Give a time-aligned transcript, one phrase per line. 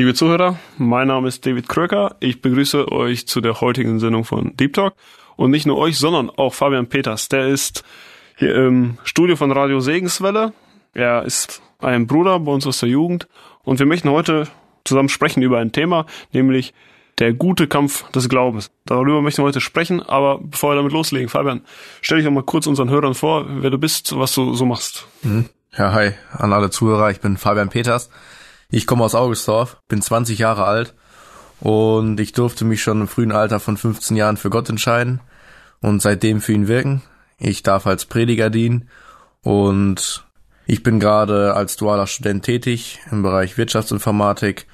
[0.00, 2.16] Liebe Zuhörer, mein Name ist David Kröcker.
[2.20, 4.94] Ich begrüße euch zu der heutigen Sendung von Deep Talk.
[5.36, 7.28] Und nicht nur euch, sondern auch Fabian Peters.
[7.28, 7.84] Der ist
[8.38, 10.54] hier im Studio von Radio Segenswelle.
[10.94, 13.28] Er ist ein Bruder bei uns aus der Jugend.
[13.62, 14.48] Und wir möchten heute
[14.84, 16.72] zusammen sprechen über ein Thema, nämlich
[17.18, 18.70] der gute Kampf des Glaubens.
[18.86, 21.60] Darüber möchten wir heute sprechen, aber bevor wir damit loslegen, Fabian,
[22.00, 25.06] stell dich doch mal kurz unseren Hörern vor, wer du bist, was du so machst.
[25.20, 25.50] Mhm.
[25.76, 28.08] Ja, hi an alle Zuhörer, ich bin Fabian Peters.
[28.72, 30.94] Ich komme aus Augustorf, bin 20 Jahre alt
[31.60, 35.20] und ich durfte mich schon im frühen Alter von 15 Jahren für Gott entscheiden
[35.80, 37.02] und seitdem für ihn wirken.
[37.38, 38.88] Ich darf als Prediger dienen
[39.42, 40.24] und
[40.66, 44.66] ich bin gerade als dualer Student tätig im Bereich Wirtschaftsinformatik.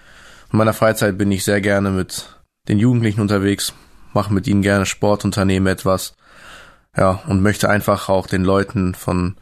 [0.53, 2.37] In meiner Freizeit bin ich sehr gerne mit
[2.69, 3.73] den Jugendlichen unterwegs,
[4.13, 6.15] mache mit ihnen gerne Sport, unternehme etwas,
[6.95, 9.37] ja, und möchte einfach auch den Leuten von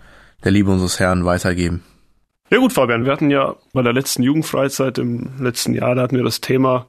[0.44, 1.82] der Liebe unseres Herrn weitergeben.
[2.54, 6.14] Ja gut, Fabian, wir hatten ja bei der letzten Jugendfreizeit im letzten Jahr, da hatten
[6.14, 6.86] wir das Thema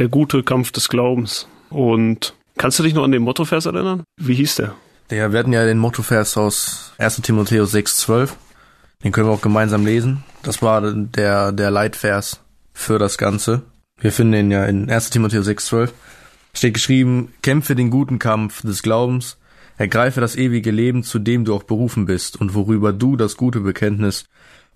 [0.00, 1.46] der gute Kampf des Glaubens.
[1.70, 4.02] Und kannst du dich noch an den Mottovers erinnern?
[4.16, 4.74] Wie hieß der?
[5.12, 7.22] Ja, wir hatten ja den Mottovers aus 1.
[7.22, 8.30] Timotheus 6,12.
[9.04, 10.24] Den können wir auch gemeinsam lesen.
[10.42, 12.40] Das war der, der Leitvers
[12.72, 13.62] für das Ganze.
[14.00, 15.10] Wir finden ihn ja in 1.
[15.10, 15.90] Timotheus 6,12.
[16.52, 19.38] Steht geschrieben, kämpfe den guten Kampf des Glaubens,
[19.78, 23.60] ergreife das ewige Leben, zu dem du auch berufen bist und worüber du das gute
[23.60, 24.24] Bekenntnis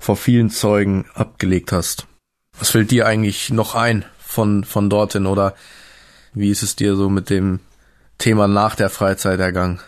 [0.01, 2.09] vor vielen Zeugen abgelegt hast.
[2.59, 5.55] Was fällt dir eigentlich noch ein von, von dorthin oder
[6.35, 7.61] wie ist es dir so mit dem
[8.19, 9.81] Thema nach der Freizeit ergangen?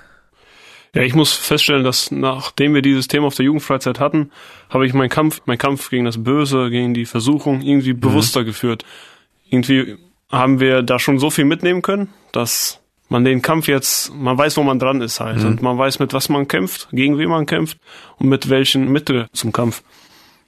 [0.95, 4.31] Ja, ich muss feststellen, dass nachdem wir dieses Thema auf der Jugendfreizeit hatten,
[4.69, 8.01] habe ich meinen Kampf, meinen Kampf gegen das Böse, gegen die Versuchung irgendwie mhm.
[8.01, 8.85] bewusster geführt.
[9.49, 9.97] Irgendwie
[10.31, 14.57] haben wir da schon so viel mitnehmen können, dass man den Kampf jetzt, man weiß,
[14.57, 15.39] wo man dran ist halt.
[15.39, 15.47] Mhm.
[15.47, 17.79] Und man weiß, mit was man kämpft, gegen wen man kämpft
[18.19, 19.83] und mit welchen Mitteln zum Kampf.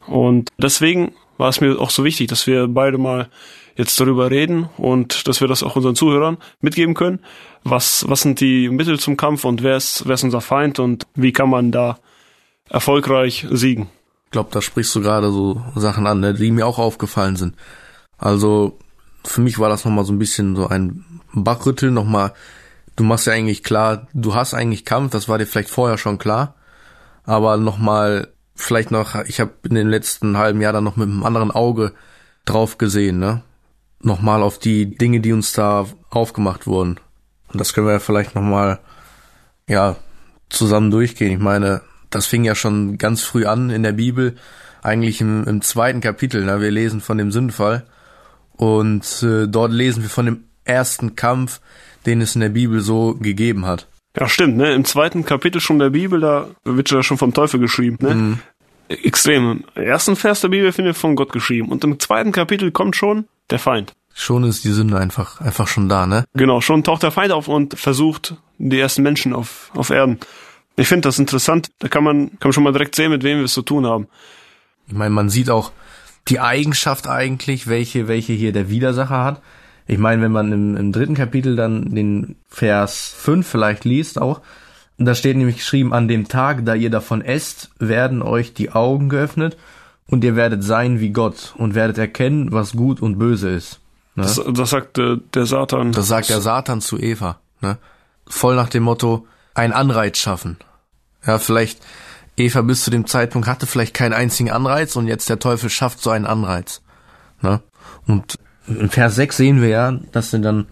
[0.07, 3.29] Und deswegen war es mir auch so wichtig, dass wir beide mal
[3.77, 7.21] jetzt darüber reden und dass wir das auch unseren Zuhörern mitgeben können.
[7.65, 11.07] Was, was sind die Mittel zum Kampf und wer ist, wer ist unser Feind und
[11.15, 11.99] wie kann man da
[12.69, 13.89] erfolgreich siegen?
[14.27, 17.57] Ich glaube, da sprichst du gerade so Sachen an, ne, die mir auch aufgefallen sind.
[18.19, 18.79] Also
[19.25, 22.33] für mich war das nochmal so ein bisschen so ein Bachrütteln, nochmal,
[22.97, 26.19] du machst ja eigentlich klar, du hast eigentlich Kampf, das war dir vielleicht vorher schon
[26.19, 26.55] klar,
[27.25, 31.25] aber nochmal vielleicht noch, ich habe in den letzten halben Jahr dann noch mit einem
[31.25, 31.93] anderen Auge
[32.45, 33.43] drauf gesehen, ne?
[34.01, 37.01] Nochmal auf die Dinge, die uns da aufgemacht wurden.
[37.49, 38.81] Und das können wir ja vielleicht nochmal,
[39.67, 39.97] ja,
[40.51, 41.33] zusammen durchgehen.
[41.33, 44.37] Ich meine, das fing ja schon ganz früh an in der Bibel,
[44.83, 46.45] eigentlich im, im zweiten Kapitel.
[46.45, 46.61] Ne?
[46.61, 47.87] Wir lesen von dem Sündfall
[48.53, 51.61] und äh, dort lesen wir von dem ersten Kampf,
[52.07, 53.89] den es in der Bibel so gegeben hat.
[54.17, 54.73] Ja, stimmt, ne?
[54.73, 58.15] Im zweiten Kapitel schon der Bibel, da wird ja schon vom Teufel geschrieben, ne?
[58.15, 58.39] Mhm.
[58.89, 59.65] Extrem.
[59.75, 61.71] Im ersten Vers der Bibel findet von Gott geschrieben.
[61.71, 63.95] Und im zweiten Kapitel kommt schon der Feind.
[64.15, 66.25] Schon ist die Sünde einfach, einfach schon da, ne?
[66.35, 70.21] Genau, schon taucht der Feind auf und versucht die ersten Menschen auf, auf Erden.
[70.77, 71.71] Ich finde das interessant.
[71.79, 73.87] Da kann man, kann man schon mal direkt sehen, mit wem wir es zu tun
[73.87, 74.07] haben.
[74.87, 75.73] Ich meine, man sieht auch
[76.29, 79.43] die Eigenschaft eigentlich, welche, welche hier der Widersacher hat.
[79.87, 84.41] Ich meine, wenn man im, im dritten Kapitel dann den Vers 5 vielleicht liest auch,
[84.97, 89.09] da steht nämlich geschrieben, an dem Tag, da ihr davon esst, werden euch die Augen
[89.09, 89.57] geöffnet
[90.07, 93.81] und ihr werdet sein wie Gott und werdet erkennen, was gut und böse ist.
[94.15, 94.23] Ne?
[94.23, 95.93] Das, das sagt äh, der Satan.
[95.93, 97.41] Das sagt der Satan zu Eva.
[97.61, 97.79] Ne?
[98.27, 100.59] Voll nach dem Motto, ein Anreiz schaffen.
[101.27, 101.81] Ja, vielleicht
[102.37, 106.01] Eva bis zu dem Zeitpunkt hatte vielleicht keinen einzigen Anreiz und jetzt der Teufel schafft
[106.01, 106.83] so einen Anreiz.
[107.43, 107.61] Ne?
[108.07, 110.67] Und in Vers 6 sehen wir ja, dass dann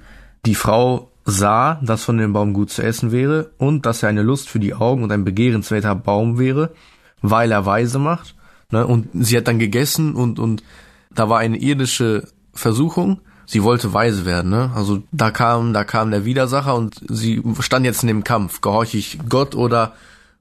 [0.47, 4.23] die Frau sah, dass von dem Baum gut zu essen wäre und dass er eine
[4.23, 6.73] Lust für die Augen und ein begehrenswerter Baum wäre,
[7.21, 8.35] weil er weise macht.
[8.71, 8.87] Ne?
[8.87, 10.65] Und sie hat dann gegessen und, und
[11.11, 13.21] da war eine irdische Versuchung.
[13.45, 14.71] Sie wollte weise werden, ne?
[14.75, 18.61] Also da kam, da kam der Widersacher und sie stand jetzt in dem Kampf.
[18.61, 19.95] Gehorche ich Gott oder,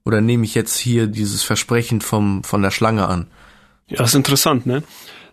[0.04, 3.26] oder nehme ich jetzt hier dieses Versprechen vom, von der Schlange an?
[3.88, 4.82] Ja, das ist interessant, ne?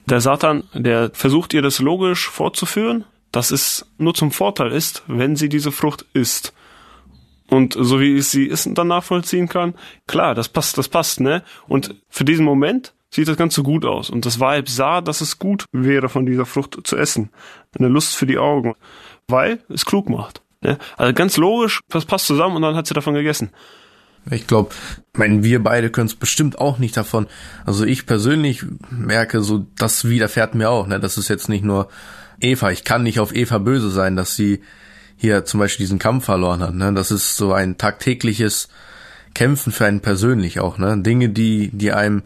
[0.09, 5.35] Der Satan, der versucht ihr das logisch vorzuführen, dass es nur zum Vorteil ist, wenn
[5.35, 6.53] sie diese Frucht isst.
[7.47, 9.75] Und so wie ich sie essen dann nachvollziehen kann,
[10.07, 11.43] klar, das passt, das passt, ne?
[11.67, 14.09] Und für diesen Moment sieht das Ganze gut aus.
[14.09, 17.29] Und das Weib sah, dass es gut wäre, von dieser Frucht zu essen.
[17.77, 18.75] Eine Lust für die Augen.
[19.27, 20.41] Weil es klug macht.
[20.63, 23.51] Ja, also ganz logisch, das passt zusammen und dann hat sie davon gegessen.
[24.31, 24.73] Ich glaube,
[25.13, 27.27] mein, wir beide können es bestimmt auch nicht davon.
[27.65, 30.87] Also ich persönlich merke so, das widerfährt mir auch.
[30.87, 30.99] Ne?
[30.99, 31.89] Das ist jetzt nicht nur
[32.39, 32.71] Eva.
[32.71, 34.61] Ich kann nicht auf Eva böse sein, dass sie
[35.17, 36.73] hier zum Beispiel diesen Kampf verloren hat.
[36.73, 36.93] Ne?
[36.93, 38.69] Das ist so ein tagtägliches
[39.33, 40.77] Kämpfen für einen persönlich auch.
[40.77, 41.01] Ne?
[41.01, 42.23] Dinge, die, die einem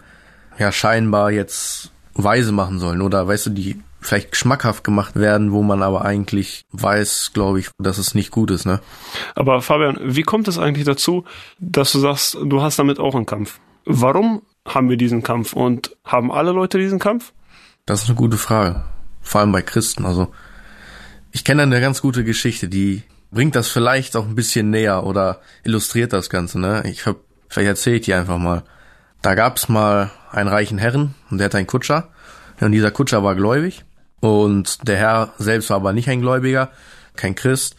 [0.59, 5.63] ja scheinbar jetzt weise machen sollen oder weißt du, die vielleicht schmackhaft gemacht werden, wo
[5.63, 8.79] man aber eigentlich weiß, glaube ich, dass es nicht gut ist, ne?
[9.35, 11.23] Aber Fabian, wie kommt es eigentlich dazu,
[11.59, 13.59] dass du sagst, du hast damit auch einen Kampf?
[13.85, 17.33] Warum haben wir diesen Kampf und haben alle Leute diesen Kampf?
[17.85, 18.83] Das ist eine gute Frage.
[19.21, 20.05] Vor allem bei Christen.
[20.05, 20.29] Also
[21.31, 25.41] ich kenne eine ganz gute Geschichte, die bringt das vielleicht auch ein bisschen näher oder
[25.63, 26.59] illustriert das Ganze.
[26.59, 26.83] Ne?
[26.85, 27.17] Ich hab,
[27.47, 28.63] vielleicht erzähle ich dir einfach mal.
[29.21, 32.09] Da gab's mal einen reichen Herren und der hatte einen Kutscher.
[32.59, 33.83] Und dieser Kutscher war gläubig
[34.23, 36.71] und der Herr selbst war aber nicht ein Gläubiger,
[37.17, 37.75] kein Christ.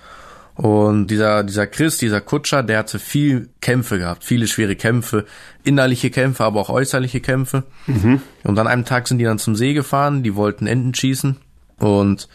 [0.57, 5.25] Und dieser, dieser Christ, dieser Kutscher, der hatte viel Kämpfe gehabt, viele schwere Kämpfe,
[5.63, 7.65] innerliche Kämpfe, aber auch äußerliche Kämpfe.
[7.87, 8.21] Mhm.
[8.43, 11.39] Und an einem Tag sind die dann zum See gefahren, die wollten Enten schießen.
[11.79, 12.29] Und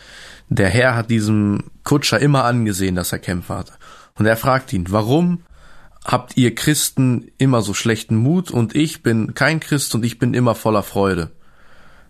[0.49, 3.73] der Herr hat diesem Kutscher immer angesehen, dass er Kämpfe hatte.
[4.15, 5.43] Und er fragt ihn, warum
[6.03, 10.33] habt ihr Christen immer so schlechten Mut und ich bin kein Christ und ich bin
[10.33, 11.29] immer voller Freude?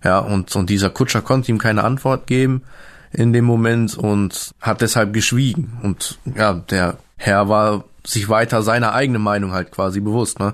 [0.04, 2.64] Ja, und, und dieser Kutscher konnte ihm keine Antwort geben
[3.12, 5.78] in dem Moment und hat deshalb geschwiegen.
[5.84, 10.40] Und ja, der Herr war sich weiter seiner eigenen Meinung halt quasi bewusst.
[10.40, 10.54] Ne?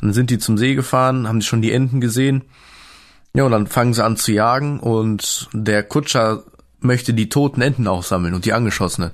[0.00, 2.42] Dann sind die zum See gefahren, haben schon die Enten gesehen.
[3.32, 6.42] Ja, und dann fangen sie an zu jagen und der Kutscher
[6.80, 9.12] möchte die toten Enten aufsammeln und die angeschossenen.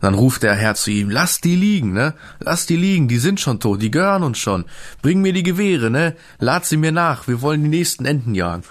[0.00, 2.14] Dann ruft der Herr zu ihm, lass die liegen, ne?
[2.40, 4.64] Lass die liegen, die sind schon tot, die gehören uns schon.
[5.02, 6.16] Bring mir die Gewehre, ne?
[6.40, 8.64] Lad sie mir nach, wir wollen die nächsten Enten jagen.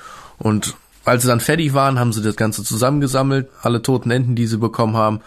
[0.43, 0.75] Und
[1.05, 4.57] als sie dann fertig waren, haben sie das Ganze zusammengesammelt, alle toten Enten, die sie
[4.57, 5.21] bekommen haben.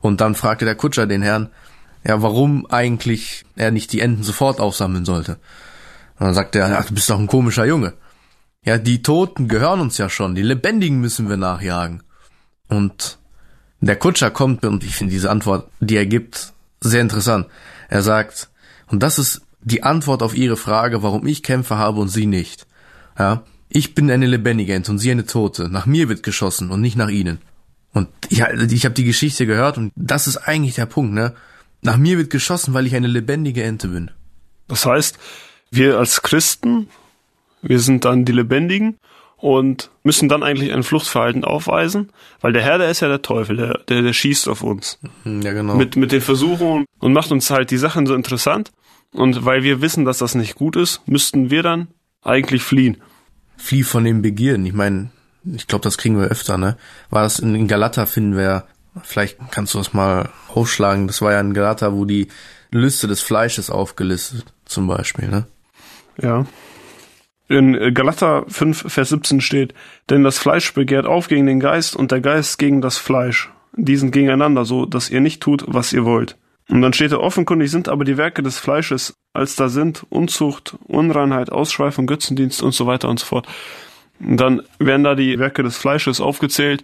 [0.00, 1.50] Und dann fragte der Kutscher den Herrn,
[2.06, 5.32] ja, warum eigentlich er nicht die Enten sofort aufsammeln sollte.
[6.18, 7.92] Und dann sagte er, ach, du bist doch ein komischer Junge.
[8.64, 12.02] Ja, die Toten gehören uns ja schon, die Lebendigen müssen wir nachjagen.
[12.68, 13.18] Und
[13.80, 17.48] der Kutscher kommt, und ich finde diese Antwort, die er gibt, sehr interessant.
[17.90, 18.48] Er sagt,
[18.86, 22.66] und das ist die Antwort auf Ihre Frage, warum ich Kämpfe habe und Sie nicht.
[23.18, 25.68] Ja, ich bin eine lebendige Ente und Sie eine tote.
[25.68, 27.38] Nach mir wird geschossen und nicht nach Ihnen.
[27.92, 31.34] Und ich, ich habe die Geschichte gehört und das ist eigentlich der Punkt, ne?
[31.82, 34.10] Nach mir wird geschossen, weil ich eine lebendige Ente bin.
[34.68, 35.18] Das heißt,
[35.70, 36.88] wir als Christen,
[37.62, 38.96] wir sind dann die Lebendigen
[39.36, 42.10] und müssen dann eigentlich ein Fluchtverhalten aufweisen,
[42.40, 44.98] weil der Herr, der ist ja der Teufel, der, der, der schießt auf uns.
[45.24, 45.74] Mhm, ja, genau.
[45.74, 48.72] Mit, mit den Versuchungen und macht uns halt die Sachen so interessant.
[49.12, 51.88] Und weil wir wissen, dass das nicht gut ist, müssten wir dann
[52.22, 52.96] eigentlich fliehen
[53.56, 54.66] flieh von den Begierden.
[54.66, 55.10] Ich meine,
[55.44, 56.76] ich glaube, das kriegen wir öfter, ne?
[57.10, 58.64] War das in, Galata finden wir,
[59.02, 62.28] vielleicht kannst du das mal aufschlagen, das war ja in Galata, wo die
[62.70, 65.46] Liste des Fleisches aufgelistet, zum Beispiel, ne?
[66.20, 66.46] Ja.
[67.46, 69.74] In Galater 5, Vers 17 steht,
[70.08, 73.50] denn das Fleisch begehrt auf gegen den Geist und der Geist gegen das Fleisch.
[73.76, 76.36] Diesen gegeneinander, so dass ihr nicht tut, was ihr wollt.
[76.68, 80.76] Und dann steht da, offenkundig sind aber die Werke des Fleisches, als da sind Unzucht,
[80.86, 83.46] Unreinheit, Ausschweifung, Götzendienst und so weiter und so fort.
[84.18, 86.82] Und dann werden da die Werke des Fleisches aufgezählt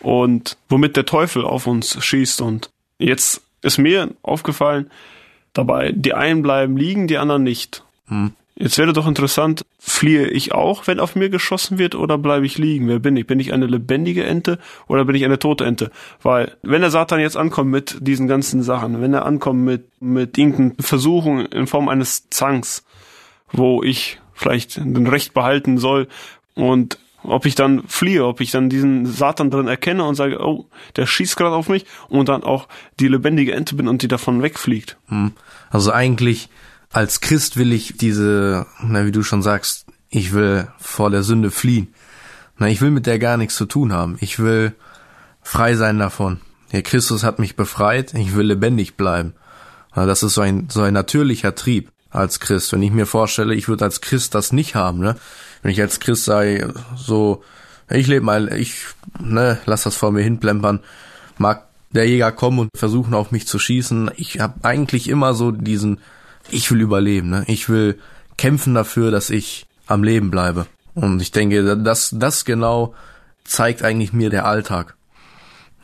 [0.00, 2.40] und womit der Teufel auf uns schießt.
[2.40, 4.90] Und jetzt ist mir aufgefallen,
[5.52, 7.84] dabei, die einen bleiben liegen, die anderen nicht.
[8.08, 8.32] Hm.
[8.54, 12.58] Jetzt wäre doch interessant, fliehe ich auch, wenn auf mir geschossen wird, oder bleibe ich
[12.58, 12.86] liegen?
[12.86, 13.26] Wer bin ich?
[13.26, 15.90] Bin ich eine lebendige Ente oder bin ich eine tote Ente?
[16.22, 20.36] Weil, wenn der Satan jetzt ankommt mit diesen ganzen Sachen, wenn er ankommt mit, mit
[20.36, 22.84] irgendeinen Versuchungen in Form eines Zangs,
[23.52, 26.08] wo ich vielleicht den Recht behalten soll
[26.54, 30.66] und ob ich dann fliehe, ob ich dann diesen Satan drin erkenne und sage, oh,
[30.96, 32.68] der schießt gerade auf mich und dann auch
[33.00, 34.98] die lebendige Ente bin und die davon wegfliegt.
[35.08, 35.32] Hm.
[35.70, 36.48] Also eigentlich
[36.92, 41.50] als Christ will ich diese, na, wie du schon sagst, ich will vor der Sünde
[41.50, 41.94] fliehen.
[42.58, 44.16] Na, ich will mit der gar nichts zu tun haben.
[44.20, 44.74] Ich will
[45.42, 46.40] frei sein davon.
[46.72, 48.14] Der Christus hat mich befreit.
[48.14, 49.34] Ich will lebendig bleiben.
[49.96, 52.72] Na, das ist so ein, so ein natürlicher Trieb als Christ.
[52.72, 55.16] Wenn ich mir vorstelle, ich würde als Christ das nicht haben, ne?
[55.62, 57.42] Wenn ich als Christ sei, so,
[57.88, 58.84] ich lebe mal, ich,
[59.18, 60.80] ne, lass das vor mir hinplempern,
[61.38, 64.10] mag der Jäger kommen und versuchen auf mich zu schießen.
[64.16, 66.00] Ich habe eigentlich immer so diesen
[66.50, 67.44] ich will überleben, ne?
[67.46, 67.98] Ich will
[68.36, 70.66] kämpfen dafür, dass ich am Leben bleibe.
[70.94, 72.94] Und ich denke, das, das genau
[73.44, 74.96] zeigt eigentlich mir der Alltag.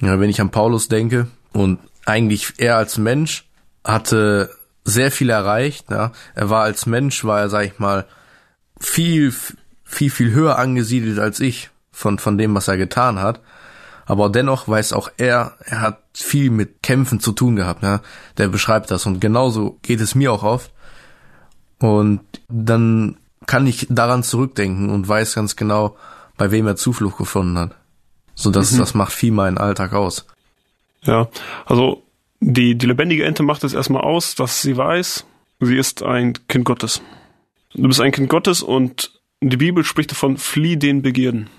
[0.00, 3.44] Ja, wenn ich an Paulus denke und eigentlich er als Mensch
[3.84, 4.50] hatte
[4.84, 6.12] sehr viel erreicht, ja.
[6.34, 8.06] Er war als Mensch, war er, sag ich mal,
[8.80, 9.34] viel,
[9.84, 13.40] viel, viel höher angesiedelt als ich von, von dem, was er getan hat.
[14.08, 17.82] Aber dennoch weiß auch er, er hat viel mit Kämpfen zu tun gehabt.
[17.82, 18.00] Ne?
[18.38, 20.72] Der beschreibt das und genauso geht es mir auch oft.
[21.78, 25.94] Und dann kann ich daran zurückdenken und weiß ganz genau,
[26.38, 27.74] bei wem er Zuflucht gefunden hat.
[28.34, 28.78] So dass mhm.
[28.78, 30.24] das macht viel meinen Alltag aus.
[31.02, 31.28] Ja,
[31.66, 32.02] also
[32.40, 35.26] die, die lebendige Ente macht es erstmal aus, dass sie weiß,
[35.60, 37.02] sie ist ein Kind Gottes.
[37.74, 41.50] Du bist ein Kind Gottes und die Bibel spricht davon, flieh den Begierden.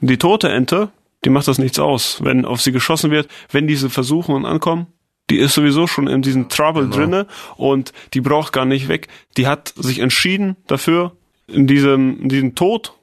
[0.00, 0.90] Die tote Ente,
[1.24, 4.86] die macht das nichts aus, wenn auf sie geschossen wird, wenn diese Versuchungen ankommen.
[5.30, 6.96] Die ist sowieso schon in diesem Trouble genau.
[6.96, 9.08] drinne und die braucht gar nicht weg.
[9.36, 11.12] Die hat sich entschieden dafür,
[11.46, 12.94] in diesem, in diesem Tod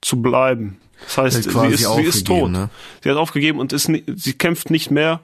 [0.00, 0.78] zu bleiben.
[1.04, 2.50] Das heißt, sie ist, sie ist tot.
[2.50, 2.70] Ne?
[3.02, 5.20] Sie hat aufgegeben und ist, sie kämpft nicht mehr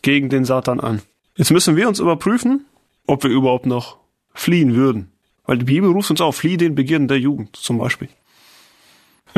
[0.00, 1.02] gegen den Satan an.
[1.36, 2.64] Jetzt müssen wir uns überprüfen,
[3.06, 3.98] ob wir überhaupt noch
[4.32, 5.10] fliehen würden.
[5.44, 8.08] Weil die Bibel ruft uns auf, fliehe den Begierden der Jugend zum Beispiel.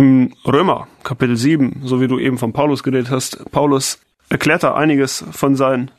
[0.01, 3.99] Im Römer Kapitel 7, so wie du eben von Paulus geredet hast, Paulus
[4.31, 5.91] erklärt da einiges von seinen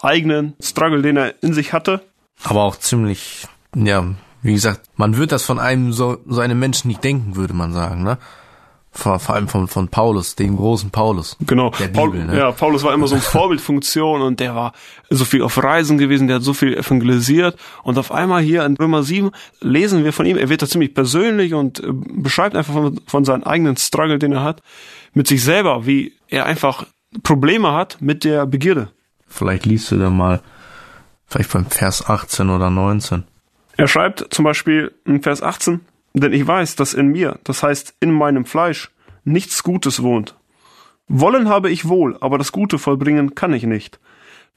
[0.00, 2.00] eigenen Struggle, den er in sich hatte.
[2.44, 6.86] Aber auch ziemlich, ja, wie gesagt, man wird das von einem so, so einem Menschen
[6.86, 8.18] nicht denken, würde man sagen, ne?
[8.90, 11.36] Vor, vor allem von, von Paulus, dem großen Paulus.
[11.46, 11.70] Genau.
[11.78, 12.38] Der Paul, Bibel, ne?
[12.38, 14.72] Ja, Paulus war immer so eine Vorbildfunktion und der war
[15.10, 18.76] so viel auf Reisen gewesen, der hat so viel evangelisiert und auf einmal hier in
[18.76, 19.30] Römer 7
[19.60, 23.24] lesen wir von ihm, er wird da ziemlich persönlich und äh, beschreibt einfach von, von
[23.24, 24.62] seinem eigenen Struggle, den er hat,
[25.12, 26.86] mit sich selber, wie er einfach
[27.22, 28.88] Probleme hat mit der Begierde.
[29.26, 30.40] Vielleicht liest du da mal,
[31.26, 33.24] vielleicht beim Vers 18 oder 19.
[33.76, 35.80] Er schreibt zum Beispiel in Vers 18,
[36.14, 38.90] denn ich weiß, dass in mir, das heißt in meinem Fleisch,
[39.24, 40.36] nichts Gutes wohnt.
[41.08, 43.98] Wollen habe ich wohl, aber das Gute vollbringen kann ich nicht.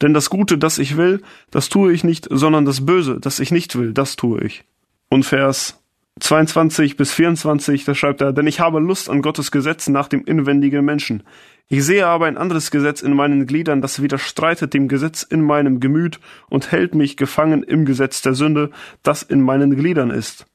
[0.02, 3.52] Denn das Gute, das ich will, das tue ich nicht, sondern das Böse, das ich
[3.52, 4.64] nicht will, das tue ich.
[5.10, 5.82] Und Vers
[6.20, 10.24] 22 bis 24, da schreibt er, denn ich habe Lust an Gottes Gesetz nach dem
[10.26, 11.24] inwendigen Menschen.
[11.68, 15.80] Ich sehe aber ein anderes Gesetz in meinen Gliedern, das widerstreitet dem Gesetz in meinem
[15.80, 18.72] Gemüt und hält mich gefangen im Gesetz der Sünde,
[19.04, 20.46] das in meinen Gliedern ist.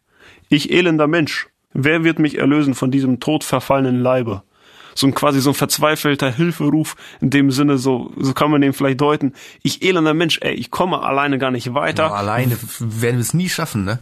[0.48, 4.42] Ich elender Mensch, wer wird mich erlösen von diesem todverfallenen Leibe?
[4.94, 8.72] So ein quasi so ein verzweifelter Hilferuf in dem Sinne, so, so kann man den
[8.72, 9.34] vielleicht deuten.
[9.62, 12.04] Ich elender Mensch, ey, ich komme alleine gar nicht weiter.
[12.04, 13.98] Ja, alleine werden wir es nie schaffen, ne?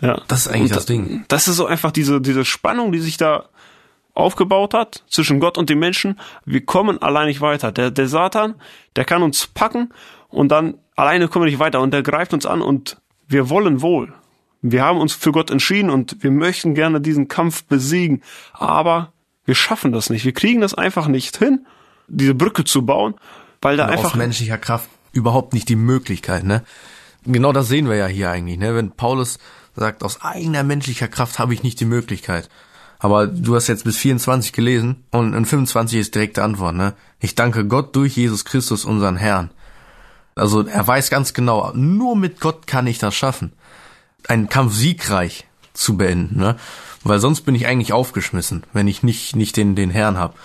[0.00, 0.20] Ja.
[0.28, 1.24] Das ist eigentlich und das Ding.
[1.28, 3.46] Das ist so einfach diese, diese Spannung, die sich da
[4.12, 6.20] aufgebaut hat zwischen Gott und den Menschen.
[6.44, 7.72] Wir kommen allein nicht weiter.
[7.72, 8.54] Der, der Satan,
[8.96, 9.92] der kann uns packen
[10.28, 13.82] und dann alleine kommen wir nicht weiter und der greift uns an und wir wollen
[13.82, 14.12] wohl.
[14.66, 18.22] Wir haben uns für Gott entschieden und wir möchten gerne diesen Kampf besiegen,
[18.54, 19.12] aber
[19.44, 20.24] wir schaffen das nicht.
[20.24, 21.66] Wir kriegen das einfach nicht hin,
[22.08, 23.14] diese Brücke zu bauen,
[23.60, 26.64] weil da und einfach aus menschlicher Kraft überhaupt nicht die Möglichkeit, ne?
[27.26, 28.74] Genau das sehen wir ja hier eigentlich, ne?
[28.74, 29.38] Wenn Paulus
[29.76, 32.48] sagt, aus eigener menschlicher Kraft habe ich nicht die Möglichkeit.
[32.98, 36.94] Aber du hast jetzt bis 24 gelesen und in 25 ist direkte Antwort, ne?
[37.20, 39.50] Ich danke Gott durch Jesus Christus, unseren Herrn.
[40.34, 43.52] Also er weiß ganz genau, nur mit Gott kann ich das schaffen
[44.28, 46.56] einen Kampf siegreich zu beenden, ne?
[47.02, 50.38] Weil sonst bin ich eigentlich aufgeschmissen, wenn ich nicht, nicht den, den Herrn hab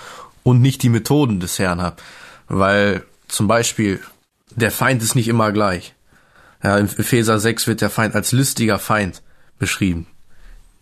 [0.43, 2.01] und nicht die Methoden des Herrn hab.
[2.49, 4.01] Weil zum Beispiel
[4.51, 5.95] der Feind ist nicht immer gleich.
[6.61, 9.21] Ja, in Epheser 6 wird der Feind als listiger Feind
[9.57, 10.07] beschrieben.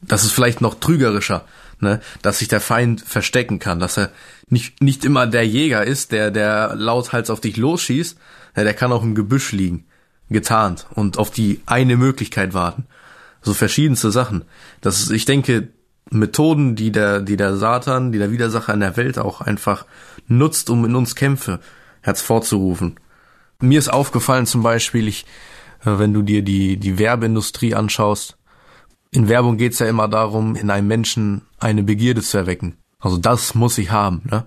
[0.01, 1.45] Das ist vielleicht noch trügerischer,
[1.79, 2.01] ne?
[2.23, 4.11] dass sich der Feind verstecken kann, dass er
[4.49, 8.17] nicht, nicht immer der Jäger ist, der, der lauthals auf dich losschießt,
[8.55, 9.85] ja, der kann auch im Gebüsch liegen
[10.29, 12.85] getarnt und auf die eine Möglichkeit warten.
[13.41, 14.43] So verschiedenste Sachen.
[14.81, 15.69] Das ist, ich denke,
[16.09, 19.85] Methoden, die der, die der Satan, die der Widersacher in der Welt auch einfach
[20.27, 21.59] nutzt, um in uns Kämpfe
[22.01, 22.99] hervorzurufen.
[23.59, 25.25] Mir ist aufgefallen zum Beispiel, ich,
[25.81, 28.37] äh, wenn du dir die, die Werbeindustrie anschaust,
[29.11, 32.77] in Werbung geht's ja immer darum, in einem Menschen eine Begierde zu erwecken.
[32.99, 34.45] Also das muss ich haben, ne?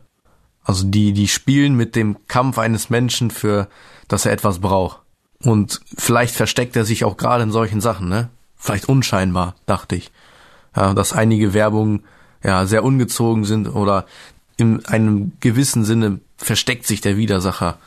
[0.62, 3.68] Also die, die spielen mit dem Kampf eines Menschen für,
[4.08, 5.00] dass er etwas braucht.
[5.42, 8.28] Und vielleicht versteckt er sich auch gerade in solchen Sachen, ne?
[8.56, 10.10] Vielleicht unscheinbar, dachte ich.
[10.76, 12.04] Ja, dass einige Werbungen
[12.44, 14.06] ja sehr ungezogen sind oder
[14.56, 17.78] in einem gewissen Sinne versteckt sich der Widersacher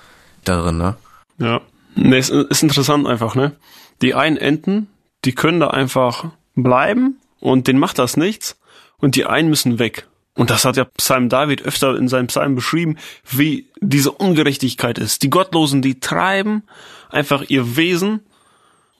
[0.43, 0.95] darin, ne?
[1.37, 1.61] Ja.
[1.95, 3.51] Ne, ist, ist interessant einfach, ne?
[4.01, 4.87] Die einen Enten,
[5.25, 8.57] die können da einfach bleiben und denen macht das nichts
[8.97, 10.07] und die einen müssen weg.
[10.35, 12.97] Und das hat ja Psalm David öfter in seinem Psalm beschrieben,
[13.29, 15.21] wie diese Ungerechtigkeit ist.
[15.21, 16.63] Die Gottlosen, die treiben
[17.09, 18.21] einfach ihr Wesen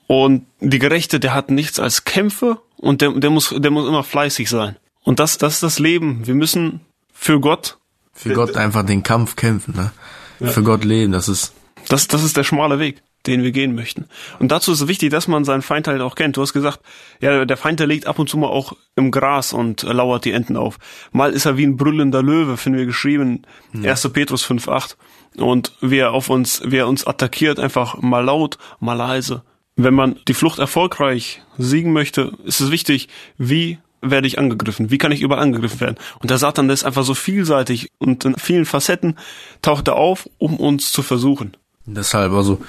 [0.06, 4.04] und die Gerechte, der hat nichts als Kämpfe und der, der muss, der muss immer
[4.04, 4.75] fleißig sein.
[5.04, 6.25] Und das, das ist das Leben.
[6.28, 6.82] Wir müssen
[7.13, 7.78] für Gott.
[8.13, 9.92] Für Gott einfach den Kampf kämpfen, ne?
[10.40, 10.48] Ja.
[10.48, 11.54] Für Gott leben, das ist.
[11.90, 13.02] Das, das ist der schmale Weg.
[13.25, 14.06] Den wir gehen möchten.
[14.39, 16.38] Und dazu ist es wichtig, dass man seinen Feind halt auch kennt.
[16.38, 16.80] Du hast gesagt,
[17.22, 20.32] ja, der Feind, der legt ab und zu mal auch im Gras und lauert die
[20.32, 20.77] Enten auf.
[21.12, 23.86] Mal ist er wie ein brüllender Löwe, finden wir geschrieben, mhm.
[23.86, 24.10] 1.
[24.10, 24.96] Petrus 5,8.
[25.38, 29.44] Und wer auf uns, wer uns attackiert, einfach mal laut, mal leise.
[29.75, 34.92] Wenn man die Flucht erfolgreich siegen möchte, ist es wichtig, wie werde ich angegriffen?
[34.92, 35.98] Wie kann ich überall angegriffen werden?
[36.20, 39.18] Und der Satan der ist einfach so vielseitig und in vielen Facetten
[39.62, 41.58] taucht er auf, um uns zu versuchen.
[41.86, 42.62] Deshalb, also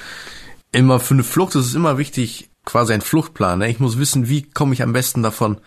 [0.74, 3.60] immer für eine Flucht ist es immer wichtig, quasi ein Fluchtplan.
[3.60, 3.70] Ne?
[3.70, 5.58] Ich muss wissen, wie komme ich am besten davon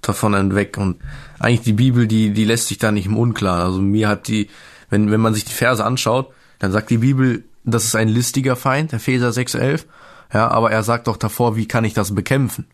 [0.00, 0.76] davon weg.
[0.78, 1.00] Und
[1.38, 3.62] eigentlich die Bibel, die, die lässt sich da nicht im Unklaren.
[3.62, 4.48] Also mir hat die,
[4.90, 8.56] wenn, wenn man sich die Verse anschaut, dann sagt die Bibel, das ist ein listiger
[8.56, 9.84] Feind, Epheser 6,11.
[10.32, 12.66] Ja, aber er sagt doch davor, wie kann ich das bekämpfen?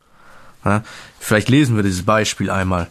[0.64, 0.82] Ja,
[1.18, 2.88] vielleicht lesen wir dieses Beispiel einmal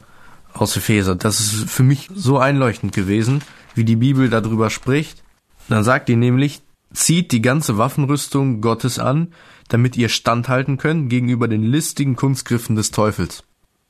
[0.53, 1.15] aus Epheser.
[1.15, 3.41] Das ist für mich so einleuchtend gewesen,
[3.75, 5.23] wie die Bibel darüber spricht.
[5.69, 6.61] Dann sagt die nämlich,
[6.93, 9.33] zieht die ganze Waffenrüstung Gottes an,
[9.67, 13.43] damit ihr standhalten könnt gegenüber den listigen Kunstgriffen des Teufels.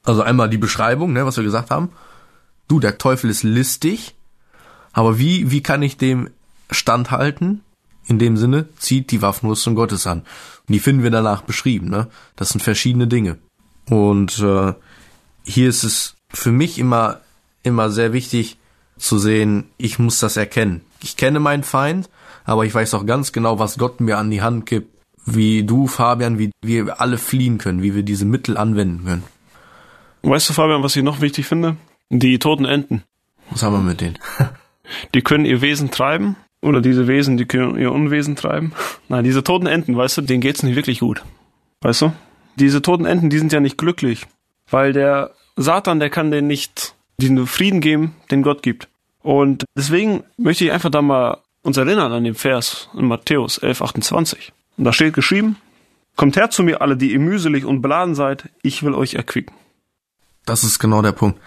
[0.03, 1.89] Also einmal die Beschreibung, ne, was wir gesagt haben.
[2.67, 4.15] Du, der Teufel ist listig,
[4.93, 6.29] aber wie, wie kann ich dem
[6.69, 7.61] standhalten?
[8.07, 10.19] In dem Sinne, zieht die Waffenrüstung Gottes an.
[10.67, 12.07] Und die finden wir danach beschrieben, ne?
[12.35, 13.37] Das sind verschiedene Dinge.
[13.89, 14.73] Und äh,
[15.43, 17.21] hier ist es für mich immer,
[17.63, 18.57] immer sehr wichtig
[18.97, 20.81] zu sehen, ich muss das erkennen.
[21.01, 22.09] Ich kenne meinen Feind,
[22.43, 24.89] aber ich weiß auch ganz genau, was Gott mir an die Hand gibt,
[25.25, 29.23] wie du, Fabian, wie wir alle fliehen können, wie wir diese Mittel anwenden können.
[30.23, 31.77] Weißt du, Fabian, was ich noch wichtig finde?
[32.09, 33.03] Die toten Enten.
[33.49, 34.17] Was haben wir mit denen?
[35.13, 38.73] Die können ihr Wesen treiben, oder diese Wesen, die können ihr Unwesen treiben.
[39.09, 41.23] Nein, diese toten Enten, weißt du, denen geht's nicht wirklich gut.
[41.81, 42.13] Weißt du?
[42.55, 44.27] Diese toten Enten, die sind ja nicht glücklich,
[44.69, 48.87] weil der Satan, der kann denen nicht diesen Frieden geben, den Gott gibt.
[49.23, 53.81] Und deswegen möchte ich einfach da mal uns erinnern an den Vers in Matthäus 11,
[53.81, 54.53] 28.
[54.77, 55.57] Und da steht geschrieben,
[56.15, 59.55] Kommt her zu mir alle, die ihr mühselig und beladen seid, ich will euch erquicken.
[60.45, 61.39] Das ist genau der Punkt.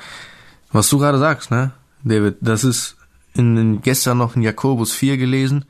[0.72, 2.96] Was du gerade sagst, ne, David, das ist
[3.34, 5.64] in, in gestern noch in Jakobus 4 gelesen,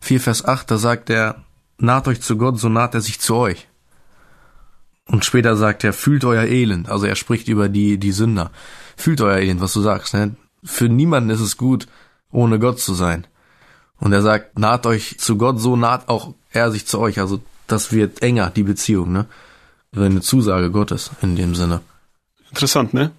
[0.00, 1.44] 4 Vers 8, da sagt er,
[1.78, 3.68] naht euch zu Gott, so naht er sich zu euch.
[5.06, 6.88] Und später sagt er, fühlt euer Elend.
[6.88, 8.52] Also er spricht über die, die Sünder.
[8.96, 10.14] Fühlt euer Elend, was du sagst.
[10.14, 10.36] Ne?
[10.62, 11.88] Für niemanden ist es gut,
[12.30, 13.26] ohne Gott zu sein.
[14.00, 17.20] Und er sagt, naht euch zu Gott, so naht auch er sich zu euch.
[17.20, 19.12] Also das wird enger, die Beziehung.
[19.12, 19.26] Ne?
[19.94, 21.80] Eine Zusage Gottes in dem Sinne.
[22.48, 23.12] Interessant, ne?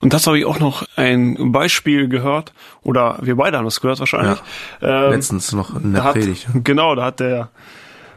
[0.00, 3.98] Und das habe ich auch noch ein Beispiel gehört, oder wir beide haben es gehört
[3.98, 4.38] wahrscheinlich.
[4.82, 6.46] Ja, ähm, letztens noch in der Predigt.
[6.64, 7.48] genau, da hat der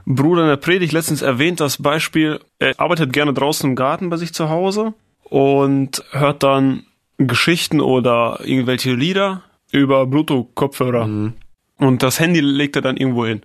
[0.06, 4.17] Bruder in der Predigt letztens erwähnt, das Beispiel, er arbeitet gerne draußen im Garten bei
[4.17, 4.93] sich zu Hause
[5.24, 6.84] und hört dann
[7.17, 11.08] Geschichten oder irgendwelche Lieder über Bluetooth-Kopfhörer.
[11.08, 11.34] Mhm.
[11.79, 13.41] Und das Handy legt er dann irgendwo hin.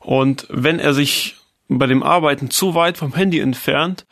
[0.00, 1.36] Und wenn er sich
[1.68, 4.06] bei dem Arbeiten zu weit vom Handy entfernt,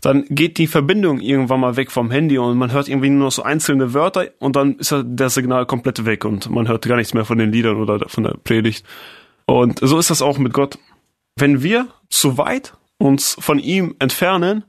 [0.00, 3.32] dann geht die Verbindung irgendwann mal weg vom Handy und man hört irgendwie nur noch
[3.32, 7.14] so einzelne Wörter und dann ist das Signal komplett weg und man hört gar nichts
[7.14, 8.84] mehr von den Liedern oder von der Predigt.
[9.46, 10.78] Und so ist das auch mit Gott.
[11.36, 14.64] Wenn wir zu weit uns von ihm entfernen,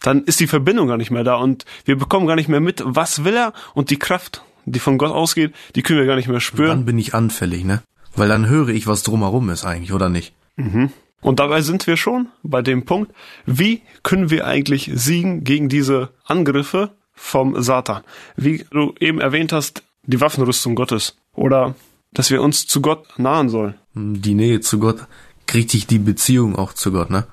[0.00, 2.82] dann ist die Verbindung gar nicht mehr da und wir bekommen gar nicht mehr mit,
[2.84, 6.28] was will er und die Kraft, die von Gott ausgeht, die können wir gar nicht
[6.28, 6.68] mehr spüren.
[6.68, 7.82] Dann bin ich anfällig, ne?
[8.14, 10.34] Weil dann höre ich, was drumherum ist eigentlich, oder nicht?
[10.56, 10.90] Mhm.
[11.20, 13.12] Und dabei sind wir schon bei dem Punkt,
[13.46, 18.02] wie können wir eigentlich siegen gegen diese Angriffe vom Satan?
[18.36, 21.16] Wie du eben erwähnt hast, die Waffenrüstung Gottes.
[21.34, 21.74] Oder
[22.12, 23.74] dass wir uns zu Gott nahen sollen.
[23.94, 25.06] Die Nähe zu Gott
[25.46, 27.26] kriegt dich die Beziehung auch zu Gott, ne?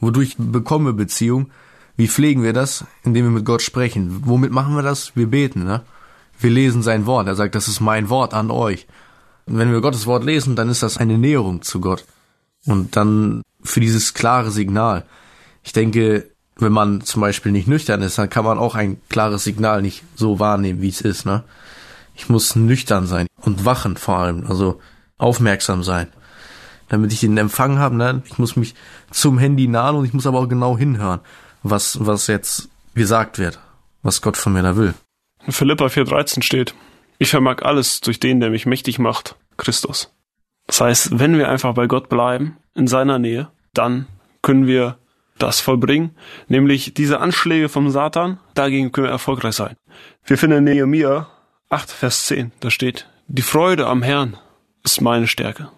[0.00, 1.50] Wodurch bekommen wir Beziehung?
[1.96, 2.84] Wie pflegen wir das?
[3.04, 4.22] Indem wir mit Gott sprechen.
[4.24, 5.14] Womit machen wir das?
[5.16, 5.82] Wir beten, ne?
[6.44, 7.26] Wir lesen sein Wort.
[7.26, 8.86] Er sagt, das ist mein Wort an euch.
[9.46, 12.04] Und wenn wir Gottes Wort lesen, dann ist das eine Näherung zu Gott.
[12.66, 15.04] Und dann für dieses klare Signal.
[15.62, 19.44] Ich denke, wenn man zum Beispiel nicht nüchtern ist, dann kann man auch ein klares
[19.44, 21.42] Signal nicht so wahrnehmen, wie es ist, ne?
[22.14, 24.80] Ich muss nüchtern sein und wachen vor allem, also
[25.18, 26.08] aufmerksam sein
[26.88, 27.96] damit ich den Empfang habe.
[27.96, 28.22] Ne?
[28.26, 28.74] Ich muss mich
[29.10, 31.20] zum Handy nahen und ich muss aber auch genau hinhören,
[31.62, 33.58] was, was jetzt gesagt wird,
[34.02, 34.94] was Gott von mir da will.
[35.46, 36.74] In Philippa 4,13 steht,
[37.18, 40.14] ich vermag alles durch den, der mich mächtig macht, Christus.
[40.66, 44.06] Das heißt, wenn wir einfach bei Gott bleiben, in seiner Nähe, dann
[44.42, 44.98] können wir
[45.38, 46.16] das vollbringen,
[46.48, 49.76] nämlich diese Anschläge vom Satan, dagegen können wir erfolgreich sein.
[50.24, 51.28] Wir finden in Nehemiah
[51.68, 54.38] 8, Vers 10, da steht, die Freude am Herrn
[54.82, 55.70] ist meine Stärke.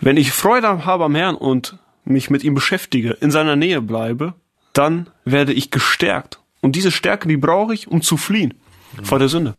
[0.00, 4.34] Wenn ich Freude habe am Herrn und mich mit ihm beschäftige, in seiner Nähe bleibe,
[4.72, 6.40] dann werde ich gestärkt.
[6.60, 8.54] Und diese Stärke, die brauche ich, um zu fliehen
[9.02, 9.54] vor der Sünde.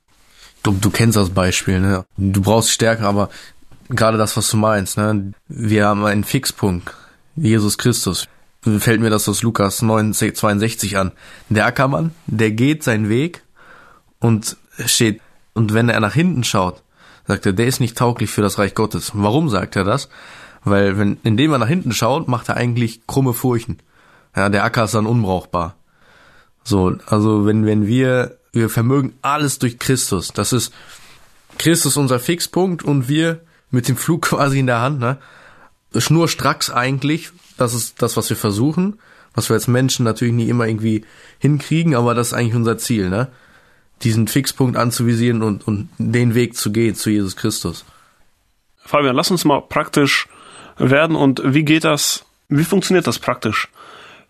[0.64, 2.06] Du, du kennst das Beispiel, ne?
[2.18, 3.30] Du brauchst Stärke, aber
[3.90, 5.34] gerade das, was du meinst, ne?
[5.48, 6.94] Wir haben einen Fixpunkt.
[7.36, 8.28] Jesus Christus.
[8.62, 11.14] Fällt mir das aus Lukas 9, 62 an.
[11.48, 13.44] Der Ackermann, der geht seinen Weg
[14.20, 15.22] und steht,
[15.54, 16.84] und wenn er nach hinten schaut,
[17.26, 19.12] sagt er, der ist nicht tauglich für das Reich Gottes.
[19.14, 20.10] Warum sagt er das?
[20.64, 23.80] Weil, wenn, indem er nach hinten schaut, macht er eigentlich krumme Furchen.
[24.36, 25.76] Ja, der Acker ist dann unbrauchbar.
[26.64, 30.32] So, also wenn, wenn wir, wir vermögen alles durch Christus.
[30.34, 30.74] Das ist
[31.58, 33.42] Christus unser Fixpunkt und wir
[33.72, 35.18] mit dem Flug quasi in der Hand, ne?
[35.96, 37.32] Schnurstracks eigentlich.
[37.58, 39.00] Das ist das, was wir versuchen.
[39.34, 41.06] Was wir als Menschen natürlich nie immer irgendwie
[41.40, 43.30] hinkriegen, aber das ist eigentlich unser Ziel, ne?
[44.04, 47.86] Diesen Fixpunkt anzuvisieren und, und den Weg zu gehen zu Jesus Christus.
[48.78, 50.28] Fabian, lass uns mal praktisch
[50.78, 53.68] werden und wie geht das, wie funktioniert das praktisch?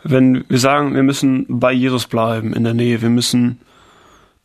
[0.04, 3.60] Wenn wir sagen, wir müssen bei Jesus bleiben, in der Nähe, wir müssen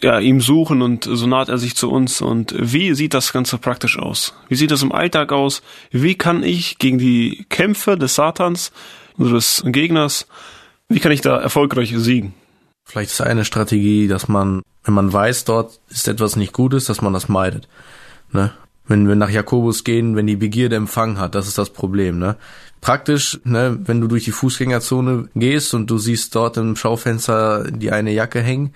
[0.04, 2.20] ja, ihm suchen und so naht er sich zu uns.
[2.20, 4.34] Und wie sieht das Ganze praktisch aus?
[4.48, 5.62] Wie sieht das im Alltag aus?
[5.90, 8.70] Wie kann ich gegen die Kämpfe des Satans,
[9.16, 10.26] unseres Gegners,
[10.90, 12.34] wie kann ich da erfolgreich siegen?
[12.84, 17.00] Vielleicht ist eine Strategie, dass man, wenn man weiß, dort ist etwas nicht Gutes, dass
[17.00, 17.66] man das meidet.
[18.30, 18.52] Ne?
[18.86, 22.18] Wenn wir nach Jakobus gehen, wenn die Begierde Empfang hat, das ist das Problem.
[22.18, 22.36] Ne?
[22.82, 27.90] Praktisch, ne, wenn du durch die Fußgängerzone gehst und du siehst dort im Schaufenster die
[27.90, 28.74] eine Jacke hängen,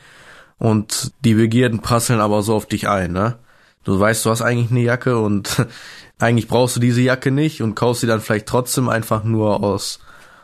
[0.59, 3.38] und die Begierden prasseln aber so auf dich ein, ne?
[3.85, 5.66] Du weißt, du hast eigentlich eine Jacke und
[6.18, 10.01] eigentlich brauchst du diese Jacke nicht und kaufst sie dann vielleicht trotzdem einfach nur aus,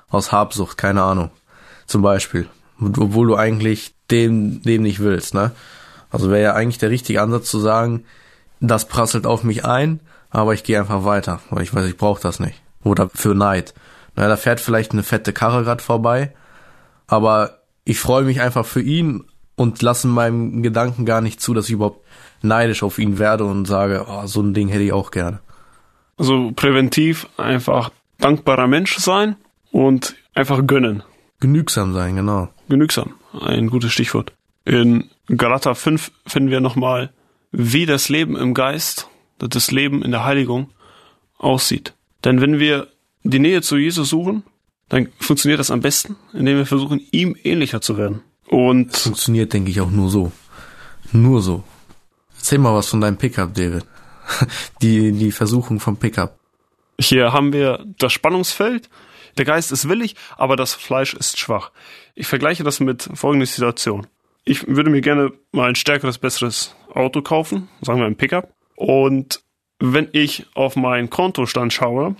[0.09, 1.31] aus Habsucht, keine Ahnung.
[1.87, 2.49] Zum Beispiel.
[2.81, 5.53] Obwohl du eigentlich dem, dem nicht willst, ne?
[6.11, 8.05] Also wäre ja eigentlich der richtige Ansatz zu sagen,
[8.61, 10.01] das prasselt auf mich ein,
[10.31, 12.63] aber ich gehe einfach weiter, weil ich weiß, ich brauche das nicht.
[12.85, 13.75] Oder für Neid.
[14.15, 16.33] Na, da fährt vielleicht eine fette Karre grad vorbei,
[17.07, 19.25] aber ich freue mich einfach für ihn
[19.57, 22.05] und lassen meinem Gedanken gar nicht zu, dass ich überhaupt
[22.43, 25.41] neidisch auf ihn werde und sage, oh, so ein Ding hätte ich auch gerne.
[26.17, 29.37] Also präventiv einfach dankbarer Mensch sein
[29.73, 31.03] und einfach gönnen.
[31.41, 32.49] Genügsam sein, genau.
[32.69, 34.33] Genügsam, ein gutes Stichwort.
[34.65, 37.13] In Galater 5 finden wir nochmal,
[37.53, 40.71] wie das Leben im Geist, das Leben in der Heiligung
[41.39, 41.95] aussieht.
[42.25, 42.89] Denn wenn wir
[43.23, 44.45] die Nähe zu Jesus suchen,
[44.89, 48.23] dann funktioniert das am besten, indem wir versuchen, ihm ähnlicher zu werden.
[48.49, 50.33] Und das funktioniert, denke ich, auch nur so.
[51.13, 51.63] Nur so.
[52.37, 53.87] Erzähl mal was von deinem Pickup, David.
[54.83, 56.39] Die, die Versuchung vom Pickup.
[56.99, 58.89] Hier haben wir das Spannungsfeld.
[59.37, 61.73] Der Geist ist willig, aber das Fleisch ist schwach.
[62.15, 64.07] Ich vergleiche das mit folgender Situation.
[64.45, 68.53] Ich würde mir gerne mal ein stärkeres, besseres Auto kaufen, sagen wir ein Pickup.
[68.77, 69.43] Und
[69.79, 72.15] wenn ich auf meinen Kontostand schaue,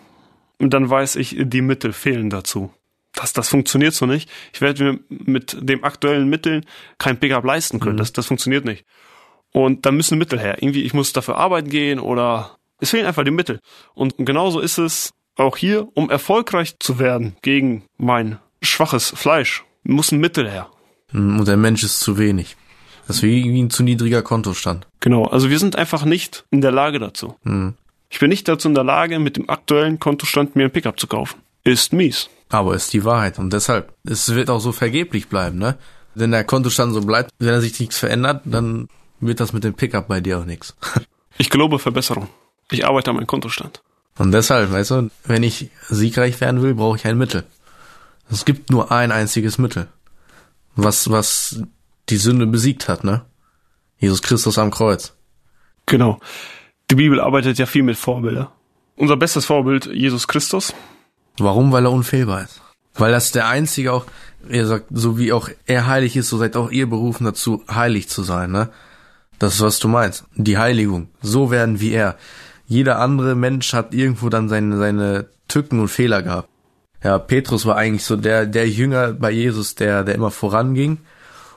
[0.59, 2.71] dann weiß ich, die Mittel fehlen dazu
[3.15, 4.31] das, das funktioniert so nicht.
[4.53, 6.65] Ich werde mir mit dem aktuellen Mitteln
[6.99, 7.95] kein Pickup leisten können.
[7.95, 7.99] Mhm.
[7.99, 8.85] Das, das funktioniert nicht.
[9.53, 10.57] Und da müssen Mittel her.
[10.61, 13.61] Irgendwie, ich muss dafür arbeiten gehen oder es fehlen einfach die Mittel.
[13.95, 20.13] Und genauso ist es auch hier, um erfolgreich zu werden gegen mein schwaches Fleisch, muss
[20.13, 20.69] ein Mittel her.
[21.13, 22.57] Mhm, und der Mensch ist zu wenig.
[23.07, 24.87] Das ist wie ein zu niedriger Kontostand.
[25.01, 27.37] Genau, also wir sind einfach nicht in der Lage dazu.
[27.45, 27.75] Mhm.
[28.09, 31.07] Ich bin nicht dazu in der Lage, mit dem aktuellen Kontostand mir ein Pickup zu
[31.07, 31.41] kaufen.
[31.65, 32.31] Ist mies.
[32.55, 33.41] Aber ist die Wahrheit.
[33.41, 35.77] Und deshalb, es wird auch so vergeblich bleiben, ne?
[36.15, 38.87] Wenn der Kontostand so bleibt, wenn er sich nichts verändert, dann
[39.19, 40.77] wird das mit dem Pickup bei dir auch nichts.
[41.37, 42.29] Ich glaube Verbesserung.
[42.71, 43.83] Ich arbeite an meinem Kontostand.
[44.19, 47.43] Und deshalb, weißt du, wenn ich siegreich werden will, brauche ich ein Mittel.
[48.31, 49.89] Es gibt nur ein einziges Mittel.
[50.77, 51.61] Was, was
[52.09, 53.25] die Sünde besiegt hat, ne?
[53.99, 55.17] Jesus Christus am Kreuz.
[55.87, 56.21] Genau.
[56.89, 58.47] Die Bibel arbeitet ja viel mit Vorbildern.
[58.95, 60.73] Unser bestes Vorbild, Jesus Christus,
[61.39, 61.73] Warum?
[61.73, 62.61] Weil er unfehlbar ist.
[62.95, 64.07] Weil das der einzige auch,
[64.49, 68.09] er sagt, so wie auch er heilig ist, so seid auch ihr berufen dazu, heilig
[68.09, 68.69] zu sein, ne?
[69.39, 70.25] Das ist, was du meinst.
[70.37, 71.09] Die Heiligung.
[71.21, 72.17] So werden wie er.
[72.67, 76.49] Jeder andere Mensch hat irgendwo dann seine, seine Tücken und Fehler gehabt.
[77.03, 80.99] Ja, Petrus war eigentlich so der, der Jünger bei Jesus, der, der immer voranging.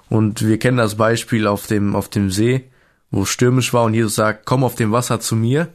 [0.09, 2.65] Und wir kennen das Beispiel auf dem, auf dem See,
[3.11, 5.69] wo stürmisch war und Jesus sagt, komm auf dem Wasser zu mir.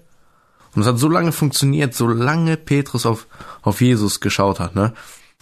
[0.75, 3.27] Und es hat so lange funktioniert, solange Petrus auf,
[3.63, 4.93] auf Jesus geschaut hat, ne?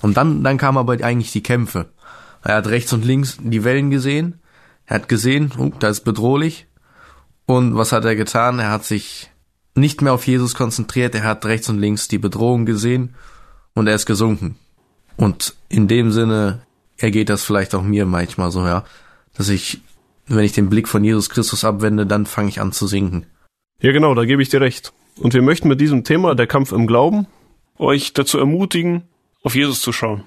[0.02, 1.90] Und dann, dann kam aber eigentlich die Kämpfe.
[2.42, 4.40] Er hat rechts und links die Wellen gesehen.
[4.86, 6.66] Er hat gesehen, oh, da ist bedrohlich.
[7.46, 8.58] Und was hat er getan?
[8.58, 9.30] Er hat sich
[9.74, 11.14] nicht mehr auf Jesus konzentriert.
[11.14, 13.14] Er hat rechts und links die Bedrohung gesehen
[13.74, 14.56] und er ist gesunken.
[15.16, 16.62] Und in dem Sinne
[16.96, 18.84] ergeht das vielleicht auch mir manchmal so, ja,
[19.34, 19.80] dass ich,
[20.26, 23.26] wenn ich den Blick von Jesus Christus abwende, dann fange ich an zu sinken.
[23.82, 24.92] Ja, genau, da gebe ich dir recht.
[25.18, 27.26] Und wir möchten mit diesem Thema, der Kampf im Glauben,
[27.78, 29.02] euch dazu ermutigen,
[29.42, 30.24] auf Jesus zu schauen.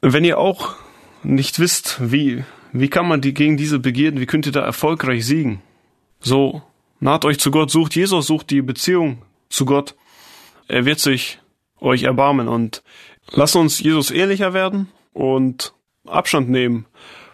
[0.00, 0.74] Wenn ihr auch
[1.22, 5.24] nicht wisst, wie, wie kann man die gegen diese Begierden, wie könnt ihr da erfolgreich
[5.26, 5.60] siegen?
[6.20, 6.62] So,
[7.00, 9.94] naht euch zu Gott, sucht Jesus, sucht die Beziehung zu Gott.
[10.68, 11.38] Er wird sich
[11.80, 12.82] euch erbarmen und
[13.32, 15.74] Lass uns Jesus ehrlicher werden und
[16.06, 16.86] Abstand nehmen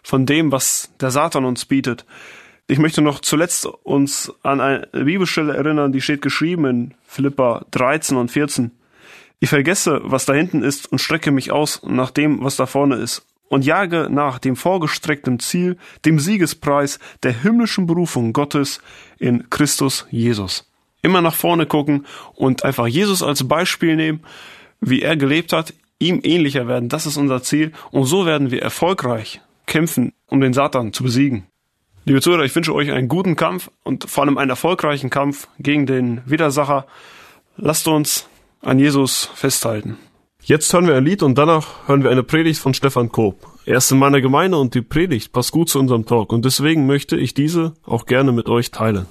[0.03, 2.07] von dem, was der Satan uns bietet.
[2.71, 8.17] Ich möchte noch zuletzt uns an eine Bibelstelle erinnern, die steht geschrieben in Philippa 13
[8.17, 8.71] und 14.
[9.41, 12.95] Ich vergesse, was da hinten ist und strecke mich aus nach dem, was da vorne
[12.95, 18.81] ist und jage nach dem vorgestreckten Ziel, dem Siegespreis der himmlischen Berufung Gottes
[19.19, 20.71] in Christus Jesus.
[21.03, 22.07] Immer nach vorne gucken
[22.37, 24.21] und einfach Jesus als Beispiel nehmen,
[24.81, 28.63] wie er gelebt hat, ihm ähnlicher werden, das ist unser Ziel und so werden wir
[28.63, 31.50] erfolgreich kämpfen, um den Satan zu besiegen.
[32.07, 35.85] Liebe Zuhörer, ich wünsche euch einen guten Kampf und vor allem einen erfolgreichen Kampf gegen
[35.85, 36.87] den Widersacher.
[37.57, 38.27] Lasst uns
[38.63, 39.99] an Jesus festhalten.
[40.43, 43.47] Jetzt hören wir ein Lied und danach hören wir eine Predigt von Stefan Koop.
[43.67, 46.87] Er ist in meiner Gemeinde und die Predigt passt gut zu unserem Talk und deswegen
[46.87, 49.07] möchte ich diese auch gerne mit euch teilen.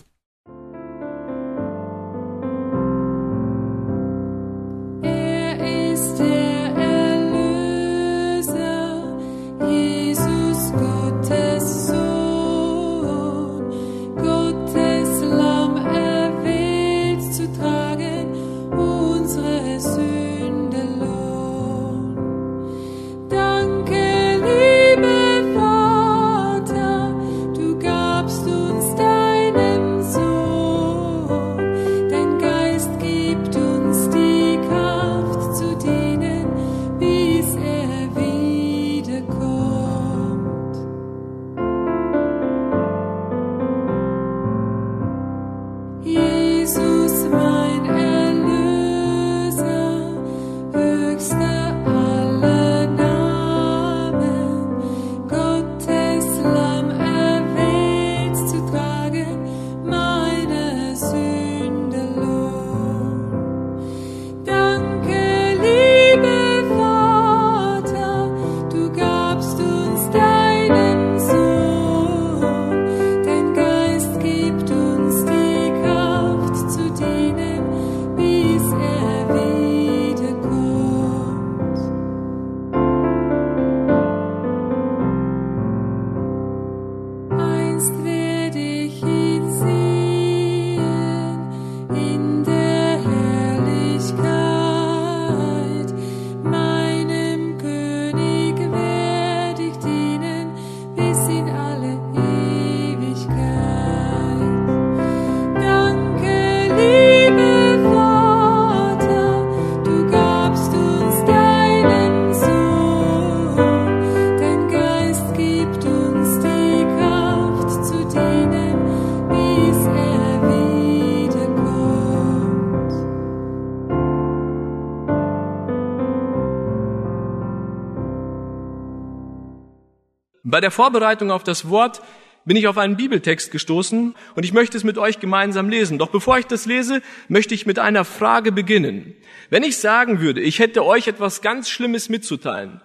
[130.60, 132.02] Bei der Vorbereitung auf das Wort
[132.44, 135.98] bin ich auf einen Bibeltext gestoßen und ich möchte es mit euch gemeinsam lesen.
[135.98, 139.16] Doch bevor ich das lese, möchte ich mit einer Frage beginnen.
[139.50, 142.82] Wenn ich sagen würde, ich hätte euch etwas ganz Schlimmes mitzuteilen,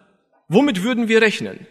[0.46, 1.66] womit würden wir rechnen?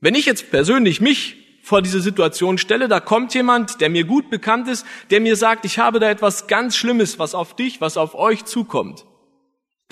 [0.00, 4.30] Wenn ich jetzt persönlich mich vor diese Situation stelle, da kommt jemand, der mir gut
[4.30, 7.98] bekannt ist, der mir sagt, ich habe da etwas ganz Schlimmes, was auf dich, was
[7.98, 9.04] auf euch zukommt.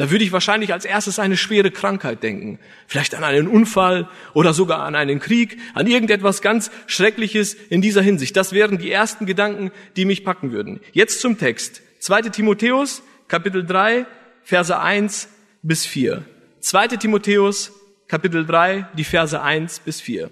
[0.01, 2.59] Da würde ich wahrscheinlich als erstes eine schwere Krankheit denken.
[2.87, 8.01] Vielleicht an einen Unfall oder sogar an einen Krieg, an irgendetwas ganz Schreckliches in dieser
[8.01, 8.35] Hinsicht.
[8.35, 10.81] Das wären die ersten Gedanken, die mich packen würden.
[10.93, 11.83] Jetzt zum Text.
[11.99, 12.23] 2.
[12.31, 14.07] Timotheus, Kapitel 3,
[14.43, 15.29] Verse 1
[15.61, 16.25] bis 4.
[16.61, 16.89] 2.
[16.97, 17.71] Timotheus,
[18.09, 20.31] Kapitel 3, die Verse 1 bis 4.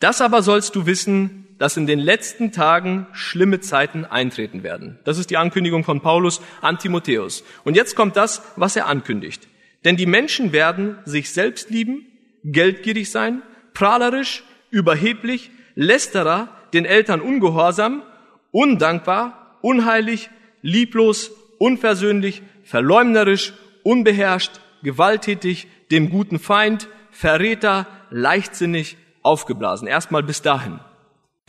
[0.00, 4.98] Das aber sollst du wissen, dass in den letzten Tagen schlimme Zeiten eintreten werden.
[5.04, 7.44] Das ist die Ankündigung von Paulus an Timotheus.
[7.62, 9.46] Und jetzt kommt das, was er ankündigt.
[9.84, 12.04] Denn die Menschen werden sich selbst lieben,
[12.42, 13.42] geldgierig sein,
[13.74, 18.02] prahlerisch, überheblich, lästerer, den Eltern ungehorsam,
[18.50, 20.30] undankbar, unheilig,
[20.62, 23.52] lieblos, unversöhnlich, verleumderisch,
[23.84, 29.86] unbeherrscht, gewalttätig, dem guten Feind, Verräter, leichtsinnig, aufgeblasen.
[29.86, 30.80] Erstmal bis dahin.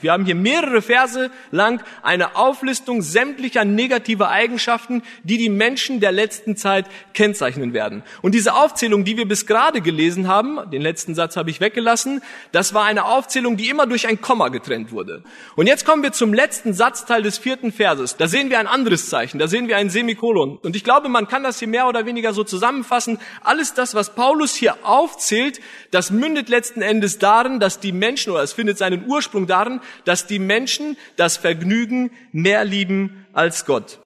[0.03, 6.11] Wir haben hier mehrere Verse lang eine Auflistung sämtlicher negativer Eigenschaften, die die Menschen der
[6.11, 8.03] letzten Zeit kennzeichnen werden.
[8.21, 12.21] Und diese Aufzählung, die wir bis gerade gelesen haben, den letzten Satz habe ich weggelassen,
[12.51, 15.23] das war eine Aufzählung, die immer durch ein Komma getrennt wurde.
[15.55, 18.17] Und jetzt kommen wir zum letzten Satzteil des vierten Verses.
[18.17, 20.57] Da sehen wir ein anderes Zeichen, da sehen wir ein Semikolon.
[20.57, 23.19] Und ich glaube, man kann das hier mehr oder weniger so zusammenfassen.
[23.41, 25.61] Alles das, was Paulus hier aufzählt,
[25.91, 30.27] das mündet letzten Endes darin, dass die Menschen, oder es findet seinen Ursprung darin, dass
[30.27, 33.99] die Menschen das Vergnügen mehr lieben als Gott.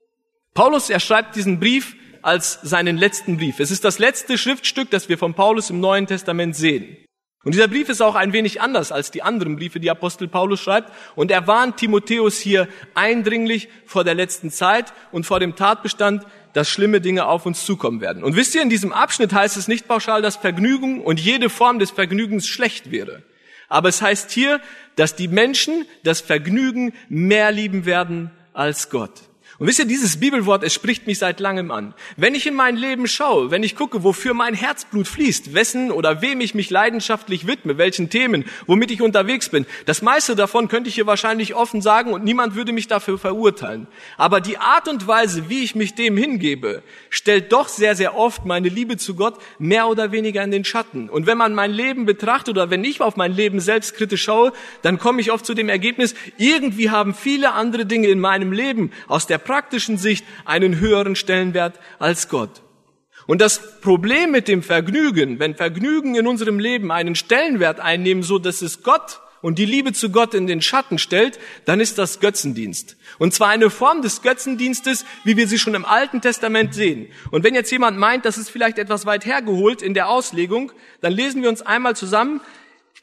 [0.53, 3.59] Paulus, er schreibt diesen Brief als seinen letzten Brief.
[3.59, 6.97] Es ist das letzte Schriftstück, das wir von Paulus im Neuen Testament sehen.
[7.43, 10.59] Und dieser Brief ist auch ein wenig anders als die anderen Briefe, die Apostel Paulus
[10.59, 10.91] schreibt.
[11.15, 16.69] Und er warnt Timotheus hier eindringlich vor der letzten Zeit und vor dem Tatbestand, dass
[16.69, 18.23] schlimme Dinge auf uns zukommen werden.
[18.23, 21.79] Und wisst ihr, in diesem Abschnitt heißt es nicht pauschal, dass Vergnügen und jede Form
[21.79, 23.23] des Vergnügens schlecht wäre.
[23.67, 24.61] Aber es heißt hier,
[24.95, 29.26] dass die Menschen das Vergnügen mehr lieben werden als Gott.
[29.59, 31.95] Und wisst ihr, dieses Bibelwort, es spricht mich seit langem an.
[32.15, 36.21] Wenn ich in mein Leben schaue, wenn ich gucke, wofür mein Herzblut fließt, wessen oder
[36.21, 40.89] wem ich mich leidenschaftlich widme, welchen Themen, womit ich unterwegs bin, das meiste davon könnte
[40.89, 43.87] ich hier wahrscheinlich offen sagen und niemand würde mich dafür verurteilen.
[44.15, 48.45] Aber die Art und Weise, wie ich mich dem hingebe, stellt doch sehr, sehr oft
[48.45, 51.09] meine Liebe zu Gott mehr oder weniger in den Schatten.
[51.09, 54.99] Und wenn man mein Leben betrachtet oder wenn ich auf mein Leben selbstkritisch schaue, dann
[54.99, 59.25] komme ich oft zu dem Ergebnis, irgendwie haben viele andere Dinge in meinem Leben aus
[59.25, 62.61] der praktischen Sicht einen höheren Stellenwert als Gott.
[63.25, 68.37] Und das Problem mit dem Vergnügen, wenn Vergnügen in unserem Leben einen Stellenwert einnehmen, so
[68.37, 72.19] dass es Gott und die Liebe zu Gott in den Schatten stellt, dann ist das
[72.19, 72.97] Götzendienst.
[73.19, 77.07] Und zwar eine Form des Götzendienstes, wie wir sie schon im Alten Testament sehen.
[77.31, 81.13] Und wenn jetzt jemand meint, das ist vielleicht etwas weit hergeholt in der Auslegung, dann
[81.13, 82.41] lesen wir uns einmal zusammen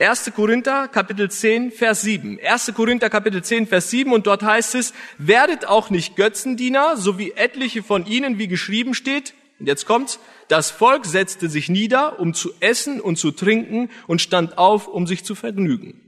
[0.00, 0.32] 1.
[0.34, 2.40] Korinther Kapitel 10 Vers 7.
[2.44, 2.72] 1.
[2.74, 7.30] Korinther Kapitel 10 Vers 7 und dort heißt es, werdet auch nicht Götzendiener, so wie
[7.30, 9.34] etliche von ihnen, wie geschrieben steht.
[9.60, 10.18] Und jetzt kommt's.
[10.48, 15.06] Das Volk setzte sich nieder, um zu essen und zu trinken und stand auf, um
[15.06, 16.00] sich zu vergnügen.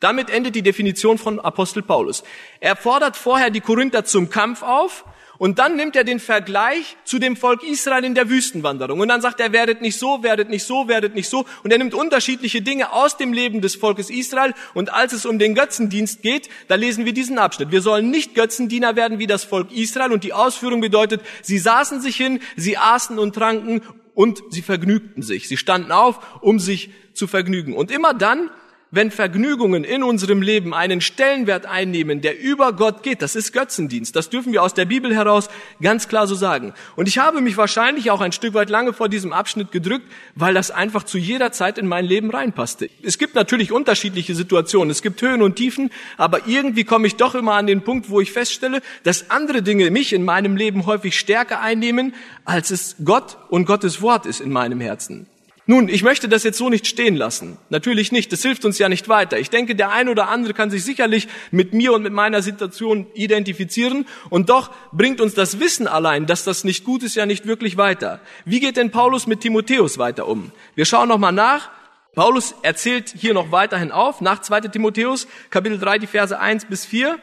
[0.00, 2.24] Damit endet die Definition von Apostel Paulus.
[2.58, 5.04] Er fordert vorher die Korinther zum Kampf auf
[5.38, 8.98] und dann nimmt er den Vergleich zu dem Volk Israel in der Wüstenwanderung.
[8.98, 11.46] Und dann sagt er, werdet nicht so, werdet nicht so, werdet nicht so.
[11.62, 14.52] Und er nimmt unterschiedliche Dinge aus dem Leben des Volkes Israel.
[14.74, 17.70] Und als es um den Götzendienst geht, da lesen wir diesen Abschnitt.
[17.70, 20.12] Wir sollen nicht Götzendiener werden wie das Volk Israel.
[20.12, 23.82] Und die Ausführung bedeutet, sie saßen sich hin, sie aßen und tranken
[24.14, 25.46] und sie vergnügten sich.
[25.46, 27.76] Sie standen auf, um sich zu vergnügen.
[27.76, 28.50] Und immer dann,
[28.90, 34.16] wenn Vergnügungen in unserem Leben einen Stellenwert einnehmen, der über Gott geht, das ist Götzendienst.
[34.16, 35.48] Das dürfen wir aus der Bibel heraus
[35.82, 36.72] ganz klar so sagen.
[36.96, 40.54] Und ich habe mich wahrscheinlich auch ein Stück weit lange vor diesem Abschnitt gedrückt, weil
[40.54, 42.88] das einfach zu jeder Zeit in mein Leben reinpasste.
[43.02, 47.34] Es gibt natürlich unterschiedliche Situationen, es gibt Höhen und Tiefen, aber irgendwie komme ich doch
[47.34, 51.18] immer an den Punkt, wo ich feststelle, dass andere Dinge mich in meinem Leben häufig
[51.18, 55.26] stärker einnehmen, als es Gott und Gottes Wort ist in meinem Herzen.
[55.70, 57.58] Nun, ich möchte das jetzt so nicht stehen lassen.
[57.68, 58.32] Natürlich nicht.
[58.32, 59.38] Das hilft uns ja nicht weiter.
[59.38, 63.06] Ich denke, der ein oder andere kann sich sicherlich mit mir und mit meiner Situation
[63.12, 64.06] identifizieren.
[64.30, 67.76] Und doch bringt uns das Wissen allein, dass das nicht gut ist, ja nicht wirklich
[67.76, 68.20] weiter.
[68.46, 70.52] Wie geht denn Paulus mit Timotheus weiter um?
[70.74, 71.68] Wir schauen nochmal nach.
[72.14, 76.86] Paulus erzählt hier noch weiterhin auf, nach 2 Timotheus, Kapitel 3, die Verse 1 bis
[76.86, 77.18] 4.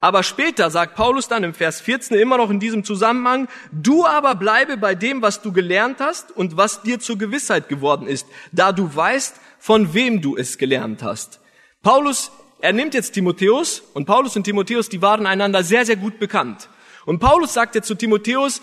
[0.00, 4.36] Aber später sagt Paulus dann im Vers 14 immer noch in diesem Zusammenhang, du aber
[4.36, 8.70] bleibe bei dem, was du gelernt hast und was dir zur Gewissheit geworden ist, da
[8.70, 11.40] du weißt, von wem du es gelernt hast.
[11.82, 12.30] Paulus,
[12.60, 16.68] er nimmt jetzt Timotheus und Paulus und Timotheus, die waren einander sehr, sehr gut bekannt.
[17.04, 18.62] Und Paulus sagt jetzt zu Timotheus,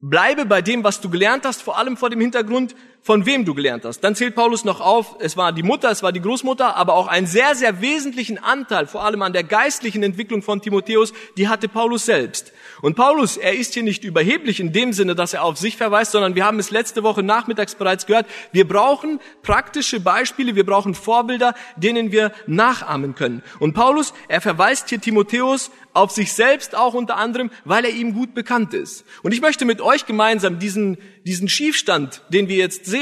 [0.00, 2.74] bleibe bei dem, was du gelernt hast, vor allem vor dem Hintergrund,
[3.08, 4.00] von wem du gelernt hast.
[4.00, 7.06] Dann zählt Paulus noch auf, es war die Mutter, es war die Großmutter, aber auch
[7.06, 11.70] einen sehr, sehr wesentlichen Anteil, vor allem an der geistlichen Entwicklung von Timotheus, die hatte
[11.70, 12.52] Paulus selbst.
[12.82, 16.12] Und Paulus, er ist hier nicht überheblich in dem Sinne, dass er auf sich verweist,
[16.12, 20.94] sondern wir haben es letzte Woche nachmittags bereits gehört, wir brauchen praktische Beispiele, wir brauchen
[20.94, 23.42] Vorbilder, denen wir nachahmen können.
[23.58, 28.12] Und Paulus, er verweist hier Timotheus auf sich selbst auch unter anderem, weil er ihm
[28.12, 29.04] gut bekannt ist.
[29.22, 32.97] Und ich möchte mit euch gemeinsam diesen, diesen Schiefstand, den wir jetzt sehen,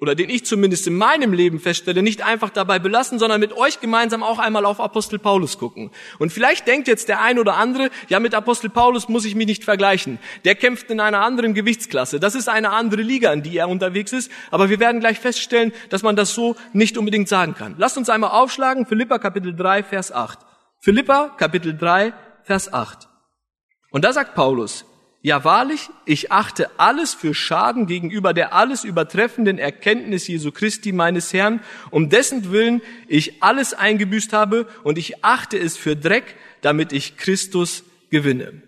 [0.00, 3.80] oder den ich zumindest in meinem Leben feststelle, nicht einfach dabei belassen, sondern mit euch
[3.80, 5.90] gemeinsam auch einmal auf Apostel Paulus gucken.
[6.18, 9.46] Und vielleicht denkt jetzt der ein oder andere, ja, mit Apostel Paulus muss ich mich
[9.46, 10.18] nicht vergleichen.
[10.44, 12.18] Der kämpft in einer anderen Gewichtsklasse.
[12.18, 14.30] Das ist eine andere Liga, in die er unterwegs ist.
[14.50, 17.74] Aber wir werden gleich feststellen, dass man das so nicht unbedingt sagen kann.
[17.78, 20.38] Lasst uns einmal aufschlagen, Philippa Kapitel 3, Vers 8.
[20.80, 23.08] Philippa Kapitel 3, Vers 8.
[23.90, 24.86] Und da sagt Paulus,
[25.22, 31.32] ja wahrlich, ich achte alles für Schaden gegenüber der alles übertreffenden Erkenntnis Jesu Christi meines
[31.32, 31.60] Herrn,
[31.90, 37.16] um dessen Willen ich alles eingebüßt habe und ich achte es für Dreck, damit ich
[37.16, 38.62] Christus gewinne.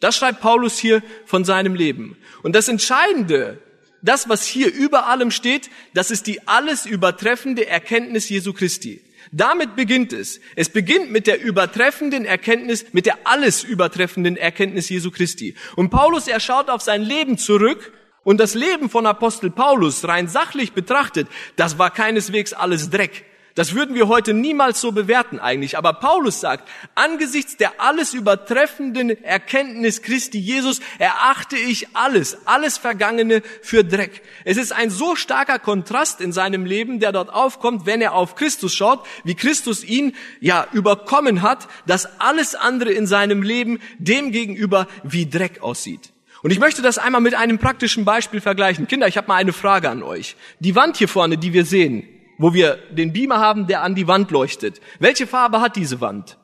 [0.00, 2.16] Das schreibt Paulus hier von seinem Leben.
[2.42, 3.58] Und das Entscheidende,
[4.02, 9.00] das was hier über allem steht, das ist die alles übertreffende Erkenntnis Jesu Christi.
[9.36, 10.40] Damit beginnt es.
[10.54, 15.56] Es beginnt mit der übertreffenden Erkenntnis, mit der alles übertreffenden Erkenntnis Jesu Christi.
[15.74, 20.28] Und Paulus, er schaut auf sein Leben zurück und das Leben von Apostel Paulus rein
[20.28, 21.26] sachlich betrachtet,
[21.56, 23.24] das war keineswegs alles Dreck.
[23.54, 25.78] Das würden wir heute niemals so bewerten eigentlich.
[25.78, 33.42] Aber Paulus sagt, angesichts der alles übertreffenden Erkenntnis Christi Jesus erachte ich alles, alles Vergangene
[33.62, 34.22] für Dreck.
[34.44, 38.34] Es ist ein so starker Kontrast in seinem Leben, der dort aufkommt, wenn er auf
[38.34, 44.32] Christus schaut, wie Christus ihn ja überkommen hat, dass alles andere in seinem Leben dem
[44.32, 46.10] gegenüber wie Dreck aussieht.
[46.42, 48.88] Und ich möchte das einmal mit einem praktischen Beispiel vergleichen.
[48.88, 50.34] Kinder, ich habe mal eine Frage an euch.
[50.58, 52.06] Die Wand hier vorne, die wir sehen,
[52.38, 54.80] wo wir den Beamer haben, der an die Wand leuchtet.
[54.98, 56.38] Welche Farbe hat diese Wand?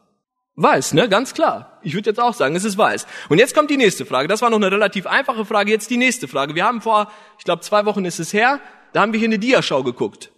[0.56, 1.08] Weiß, ne?
[1.08, 1.78] Ganz klar.
[1.82, 3.06] Ich würde jetzt auch sagen, es ist weiß.
[3.28, 4.28] Und jetzt kommt die nächste Frage.
[4.28, 5.70] Das war noch eine relativ einfache Frage.
[5.70, 6.54] Jetzt die nächste Frage.
[6.54, 8.60] Wir haben vor, ich glaube, zwei Wochen ist es her,
[8.92, 10.30] da haben wir hier eine Diaschau geguckt.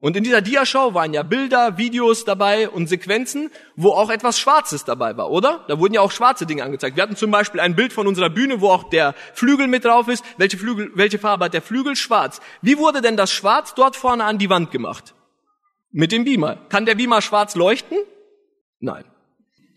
[0.00, 4.84] Und in dieser Diaschau waren ja Bilder, Videos dabei und Sequenzen, wo auch etwas Schwarzes
[4.84, 5.64] dabei war, oder?
[5.66, 6.94] Da wurden ja auch schwarze Dinge angezeigt.
[6.96, 10.06] Wir hatten zum Beispiel ein Bild von unserer Bühne, wo auch der Flügel mit drauf
[10.06, 10.24] ist.
[10.36, 11.96] Welche Flügel, welche Farbe hat der Flügel?
[11.96, 12.40] Schwarz.
[12.62, 15.14] Wie wurde denn das Schwarz dort vorne an die Wand gemacht?
[15.90, 16.58] Mit dem Beamer.
[16.68, 17.98] Kann der Beamer schwarz leuchten?
[18.78, 19.04] Nein.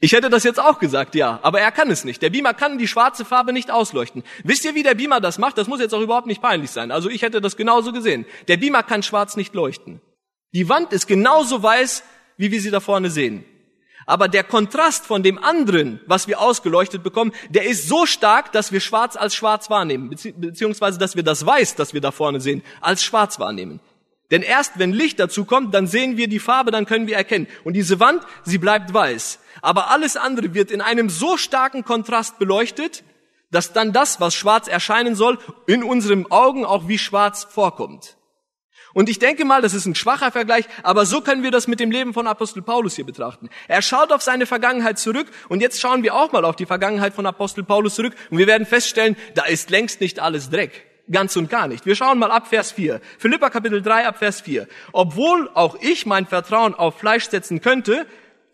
[0.01, 2.21] Ich hätte das jetzt auch gesagt, ja, aber er kann es nicht.
[2.21, 4.23] Der Beamer kann die schwarze Farbe nicht ausleuchten.
[4.43, 5.57] Wisst ihr, wie der Beamer das macht?
[5.57, 6.91] Das muss jetzt auch überhaupt nicht peinlich sein.
[6.91, 8.25] Also ich hätte das genauso gesehen.
[8.47, 10.01] Der Beamer kann schwarz nicht leuchten.
[10.53, 12.03] Die Wand ist genauso weiß,
[12.37, 13.45] wie wir sie da vorne sehen.
[14.05, 18.71] Aber der Kontrast von dem anderen, was wir ausgeleuchtet bekommen, der ist so stark, dass
[18.71, 22.63] wir schwarz als schwarz wahrnehmen, beziehungsweise dass wir das Weiß, das wir da vorne sehen,
[22.81, 23.79] als schwarz wahrnehmen.
[24.31, 27.47] Denn erst wenn Licht dazu kommt, dann sehen wir die Farbe, dann können wir erkennen.
[27.63, 29.39] Und diese Wand, sie bleibt weiß.
[29.61, 33.03] Aber alles andere wird in einem so starken Kontrast beleuchtet,
[33.51, 35.37] dass dann das, was schwarz erscheinen soll,
[35.67, 38.15] in unseren Augen auch wie schwarz vorkommt.
[38.93, 41.79] Und ich denke mal, das ist ein schwacher Vergleich, aber so können wir das mit
[41.79, 43.49] dem Leben von Apostel Paulus hier betrachten.
[43.67, 47.13] Er schaut auf seine Vergangenheit zurück und jetzt schauen wir auch mal auf die Vergangenheit
[47.13, 50.85] von Apostel Paulus zurück und wir werden feststellen, da ist längst nicht alles Dreck.
[51.11, 51.85] Ganz und gar nicht.
[51.85, 53.01] Wir schauen mal ab Vers 4.
[53.17, 54.67] Philippa Kapitel 3 ab Vers 4.
[54.93, 58.05] Obwohl auch ich mein Vertrauen auf Fleisch setzen könnte,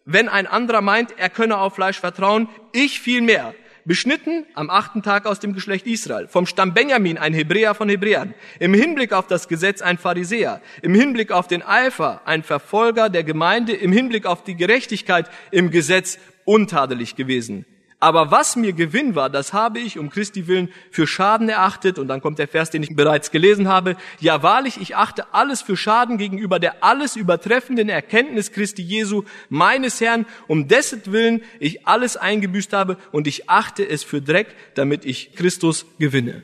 [0.06, 3.54] wenn ein anderer meint, er könne auf Fleisch vertrauen, ich viel mehr
[3.88, 8.34] beschnitten am achten Tag aus dem Geschlecht Israel, vom Stamm Benjamin ein Hebräer von Hebräern,
[8.60, 13.24] im Hinblick auf das Gesetz ein Pharisäer, im Hinblick auf den Eifer ein Verfolger der
[13.24, 17.66] Gemeinde, im Hinblick auf die Gerechtigkeit im Gesetz untadelig gewesen.
[18.00, 21.98] Aber was mir Gewinn war, das habe ich um Christi willen für Schaden erachtet.
[21.98, 23.96] Und dann kommt der Vers, den ich bereits gelesen habe.
[24.20, 30.00] Ja, wahrlich, ich achte alles für Schaden gegenüber der alles übertreffenden Erkenntnis Christi Jesu, meines
[30.00, 35.04] Herrn, um dessen Willen ich alles eingebüßt habe und ich achte es für Dreck, damit
[35.04, 36.44] ich Christus gewinne.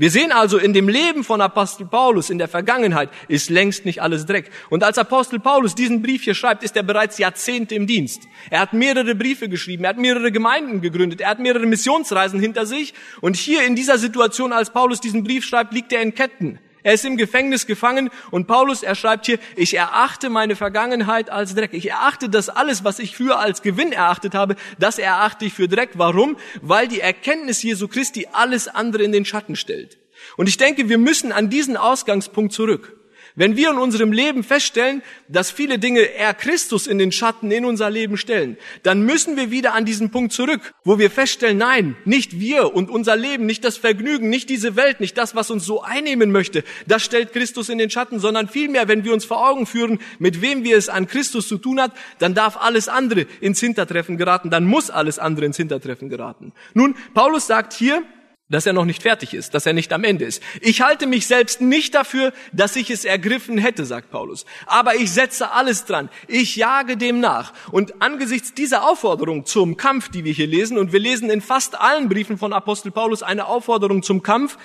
[0.00, 4.00] Wir sehen also in dem Leben von Apostel Paulus in der Vergangenheit ist längst nicht
[4.00, 4.50] alles Dreck.
[4.70, 8.22] Und als Apostel Paulus diesen Brief hier schreibt, ist er bereits Jahrzehnte im Dienst.
[8.48, 12.64] Er hat mehrere Briefe geschrieben, er hat mehrere Gemeinden gegründet, er hat mehrere Missionsreisen hinter
[12.64, 12.94] sich.
[13.20, 16.60] Und hier in dieser Situation, als Paulus diesen Brief schreibt, liegt er in Ketten.
[16.82, 21.54] Er ist im Gefängnis gefangen und Paulus, er schreibt hier, ich erachte meine Vergangenheit als
[21.54, 21.74] Dreck.
[21.74, 25.68] Ich erachte das alles, was ich früher als Gewinn erachtet habe, das erachte ich für
[25.68, 25.90] Dreck.
[25.94, 26.36] Warum?
[26.62, 29.98] Weil die Erkenntnis Jesu Christi alles andere in den Schatten stellt.
[30.36, 32.99] Und ich denke, wir müssen an diesen Ausgangspunkt zurück.
[33.40, 37.64] Wenn wir in unserem Leben feststellen, dass viele Dinge eher Christus in den Schatten in
[37.64, 41.96] unser Leben stellen, dann müssen wir wieder an diesen Punkt zurück, wo wir feststellen, nein,
[42.04, 45.64] nicht wir und unser Leben, nicht das Vergnügen, nicht diese Welt, nicht das, was uns
[45.64, 49.48] so einnehmen möchte, das stellt Christus in den Schatten, sondern vielmehr, wenn wir uns vor
[49.48, 53.24] Augen führen, mit wem wir es an Christus zu tun hat, dann darf alles andere
[53.40, 56.52] ins Hintertreffen geraten, dann muss alles andere ins Hintertreffen geraten.
[56.74, 58.02] Nun, Paulus sagt hier,
[58.50, 60.42] dass er noch nicht fertig ist, dass er nicht am Ende ist.
[60.60, 64.44] Ich halte mich selbst nicht dafür, dass ich es ergriffen hätte, sagt Paulus.
[64.66, 66.10] Aber ich setze alles dran.
[66.28, 67.52] Ich jage dem nach.
[67.70, 71.80] Und angesichts dieser Aufforderung zum Kampf, die wir hier lesen, und wir lesen in fast
[71.80, 74.58] allen Briefen von Apostel Paulus eine Aufforderung zum Kampf,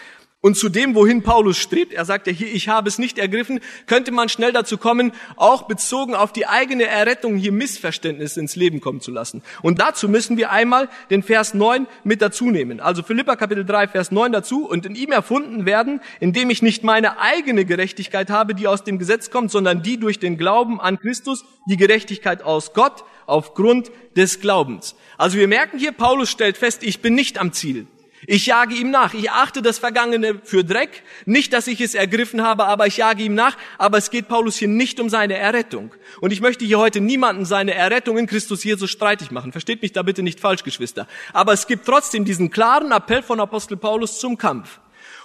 [0.45, 3.61] und zu dem, wohin Paulus strebt, er sagt ja hier, ich habe es nicht ergriffen,
[3.87, 8.79] könnte man schnell dazu kommen, auch bezogen auf die eigene Errettung hier Missverständnisse ins Leben
[8.79, 9.41] kommen zu lassen.
[9.63, 12.79] Und dazu müssen wir einmal den Vers 9 mit dazu nehmen.
[12.79, 14.69] Also Philippa Kapitel 3, Vers 9 dazu.
[14.69, 18.99] Und in ihm erfunden werden, indem ich nicht meine eigene Gerechtigkeit habe, die aus dem
[18.99, 24.41] Gesetz kommt, sondern die durch den Glauben an Christus, die Gerechtigkeit aus Gott aufgrund des
[24.41, 24.95] Glaubens.
[25.17, 27.87] Also wir merken hier, Paulus stellt fest, ich bin nicht am Ziel.
[28.27, 29.13] Ich jage ihm nach.
[29.13, 31.03] Ich achte das Vergangene für Dreck.
[31.25, 33.57] Nicht, dass ich es ergriffen habe, aber ich jage ihm nach.
[33.77, 35.93] Aber es geht Paulus hier nicht um seine Errettung.
[36.21, 39.51] Und ich möchte hier heute niemanden seine Errettung in Christus Jesus streitig machen.
[39.51, 41.07] Versteht mich da bitte nicht falsch, Geschwister.
[41.33, 44.79] Aber es gibt trotzdem diesen klaren Appell von Apostel Paulus zum Kampf.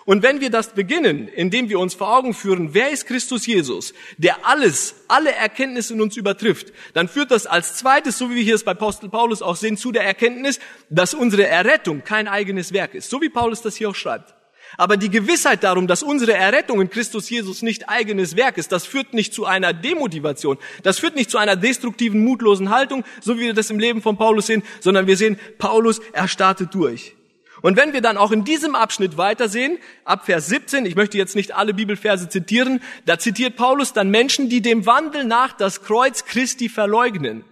[0.07, 3.92] Und wenn wir das beginnen, indem wir uns vor Augen führen, wer ist Christus Jesus,
[4.16, 8.42] der alles, alle Erkenntnis in uns übertrifft, dann führt das als zweites, so wie wir
[8.42, 12.72] hier es bei Apostel Paulus auch sehen, zu der Erkenntnis, dass unsere Errettung kein eigenes
[12.72, 13.11] Werk ist.
[13.11, 14.34] So wie Paulus das hier auch schreibt.
[14.76, 18.86] Aber die Gewissheit darum, dass unsere Errettung in Christus Jesus nicht eigenes Werk ist, das
[18.86, 23.42] führt nicht zu einer Demotivation, das führt nicht zu einer destruktiven, mutlosen Haltung, so wie
[23.42, 27.14] wir das im Leben von Paulus sehen, sondern wir sehen, Paulus, er startet durch.
[27.62, 31.36] Und wenn wir dann auch in diesem Abschnitt weitersehen, ab Vers 17, ich möchte jetzt
[31.36, 36.24] nicht alle Bibelverse zitieren, da zitiert Paulus dann Menschen, die dem Wandel nach das Kreuz
[36.24, 37.44] Christi verleugnen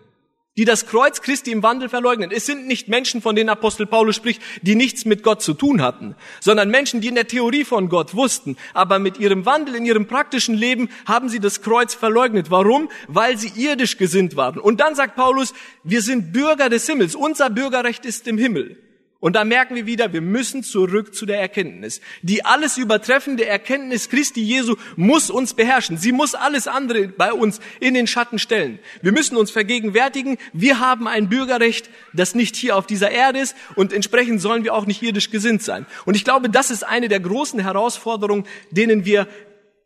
[0.58, 2.32] die das Kreuz Christi im Wandel verleugnen.
[2.32, 5.80] Es sind nicht Menschen, von denen Apostel Paulus spricht, die nichts mit Gott zu tun
[5.80, 9.86] hatten, sondern Menschen, die in der Theorie von Gott wussten, aber mit ihrem Wandel in
[9.86, 12.50] ihrem praktischen Leben haben sie das Kreuz verleugnet.
[12.50, 12.90] Warum?
[13.06, 14.58] Weil sie irdisch gesinnt waren.
[14.58, 15.54] Und dann sagt Paulus,
[15.84, 18.87] wir sind Bürger des Himmels, unser Bürgerrecht ist im Himmel.
[19.20, 22.00] Und da merken wir wieder, wir müssen zurück zu der Erkenntnis.
[22.22, 25.98] Die alles übertreffende Erkenntnis Christi Jesu muss uns beherrschen.
[25.98, 28.78] Sie muss alles andere bei uns in den Schatten stellen.
[29.02, 33.56] Wir müssen uns vergegenwärtigen, wir haben ein Bürgerrecht, das nicht hier auf dieser Erde ist
[33.74, 35.86] und entsprechend sollen wir auch nicht irdisch gesinnt sein.
[36.04, 39.26] Und ich glaube, das ist eine der großen Herausforderungen, denen wir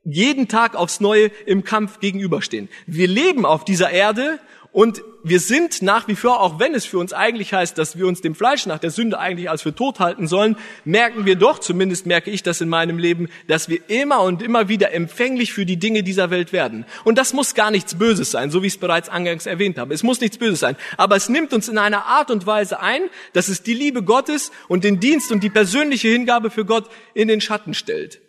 [0.04, 2.68] jeden Tag aufs Neue im Kampf gegenüberstehen.
[2.86, 4.40] Wir leben auf dieser Erde
[4.72, 8.06] und wir sind nach wie vor, auch wenn es für uns eigentlich heißt, dass wir
[8.06, 10.56] uns dem Fleisch nach der Sünde eigentlich als für tot halten sollen,
[10.86, 14.68] merken wir doch, zumindest merke ich das in meinem Leben, dass wir immer und immer
[14.68, 16.86] wieder empfänglich für die Dinge dieser Welt werden.
[17.04, 19.92] Und das muss gar nichts Böses sein, so wie ich es bereits angangs erwähnt habe.
[19.92, 20.76] Es muss nichts Böses sein.
[20.96, 23.02] Aber es nimmt uns in einer Art und Weise ein,
[23.34, 27.28] dass es die Liebe Gottes und den Dienst und die persönliche Hingabe für Gott in
[27.28, 28.22] den Schatten stellt.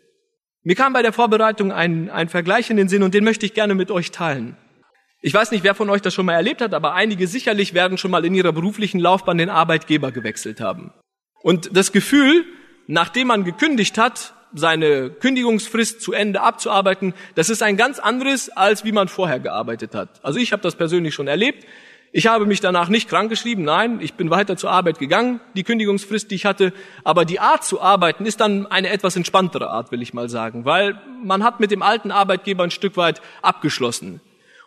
[0.63, 3.53] Mir kam bei der Vorbereitung ein, ein Vergleich in den Sinn und den möchte ich
[3.53, 4.57] gerne mit euch teilen.
[5.25, 7.97] Ich weiß nicht, wer von euch das schon mal erlebt hat, aber einige sicherlich werden
[7.97, 10.91] schon mal in ihrer beruflichen Laufbahn den Arbeitgeber gewechselt haben.
[11.41, 12.43] Und das Gefühl,
[12.87, 18.83] nachdem man gekündigt hat, seine Kündigungsfrist zu Ende abzuarbeiten, das ist ein ganz anderes, als
[18.83, 20.19] wie man vorher gearbeitet hat.
[20.25, 21.65] Also ich habe das persönlich schon erlebt.
[22.11, 26.31] Ich habe mich danach nicht krankgeschrieben, nein, ich bin weiter zur Arbeit gegangen, die Kündigungsfrist,
[26.31, 26.73] die ich hatte,
[27.05, 30.65] aber die Art zu arbeiten ist dann eine etwas entspanntere Art, will ich mal sagen,
[30.65, 34.19] weil man hat mit dem alten Arbeitgeber ein Stück weit abgeschlossen.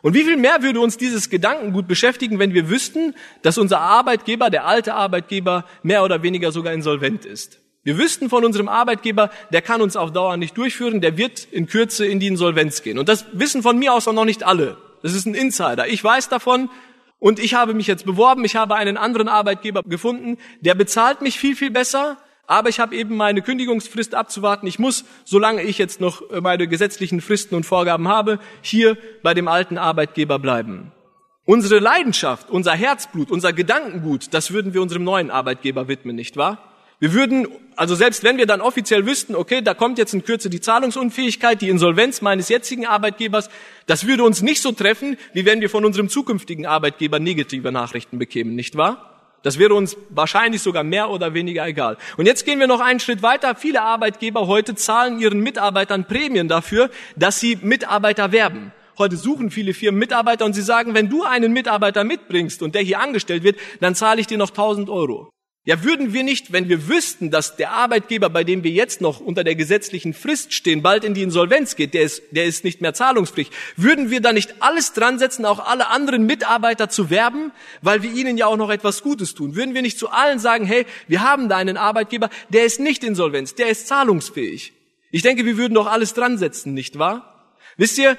[0.07, 4.51] Und wie viel mehr würde uns dieses Gedankengut beschäftigen, wenn wir wüssten, dass unser Arbeitgeber,
[4.51, 7.59] der alte Arbeitgeber, mehr oder weniger sogar insolvent ist?
[7.83, 11.67] Wir wüssten von unserem Arbeitgeber, der kann uns auf Dauer nicht durchführen, der wird in
[11.67, 13.01] Kürze in die Insolvenz gehen.
[13.01, 14.77] Und das wissen von mir aus auch noch nicht alle.
[15.03, 15.89] Das ist ein Insider.
[15.89, 16.71] Ich weiß davon
[17.19, 21.37] und ich habe mich jetzt beworben, ich habe einen anderen Arbeitgeber gefunden, der bezahlt mich
[21.37, 22.17] viel, viel besser,
[22.47, 24.67] aber ich habe eben meine Kündigungsfrist abzuwarten.
[24.67, 29.35] Ich muss, solange ich jetzt noch äh, meine gesetzlichen Fristen und Vorgaben habe, hier bei
[29.35, 30.93] dem alten Arbeitgeber bleiben.
[31.45, 36.59] Unsere Leidenschaft, unser Herzblut, unser Gedankengut, das würden wir unserem neuen Arbeitgeber widmen, nicht wahr?
[36.99, 40.49] Wir würden, also selbst wenn wir dann offiziell wüssten, okay, da kommt jetzt in Kürze
[40.49, 43.51] die Zahlungsunfähigkeit, die Insolvenz meines jetzigen Arbeitgebers,
[43.87, 48.19] das würde uns nicht so treffen, wie wenn wir von unserem zukünftigen Arbeitgeber negative Nachrichten
[48.19, 49.16] bekämen, nicht wahr?
[49.43, 51.97] Das wäre uns wahrscheinlich sogar mehr oder weniger egal.
[52.17, 53.55] Und jetzt gehen wir noch einen Schritt weiter.
[53.55, 58.73] Viele Arbeitgeber heute zahlen ihren Mitarbeitern Prämien dafür, dass sie Mitarbeiter werben.
[58.99, 62.83] Heute suchen viele Firmen Mitarbeiter und sie sagen, wenn du einen Mitarbeiter mitbringst und der
[62.83, 65.31] hier angestellt wird, dann zahle ich dir noch 1000 Euro.
[65.67, 69.19] Ja, würden wir nicht, wenn wir wüssten, dass der Arbeitgeber, bei dem wir jetzt noch
[69.19, 72.81] unter der gesetzlichen Frist stehen, bald in die Insolvenz geht, der ist, der ist nicht
[72.81, 77.51] mehr zahlungspflichtig, würden wir da nicht alles dran setzen, auch alle anderen Mitarbeiter zu werben,
[77.83, 79.57] weil wir ihnen ja auch noch etwas Gutes tun?
[79.57, 83.03] Würden wir nicht zu allen sagen, hey, wir haben da einen Arbeitgeber, der ist nicht
[83.03, 84.73] insolvenz, der ist zahlungsfähig?
[85.11, 87.51] Ich denke, wir würden doch alles dran setzen, nicht wahr?
[87.77, 88.17] Wisst ihr,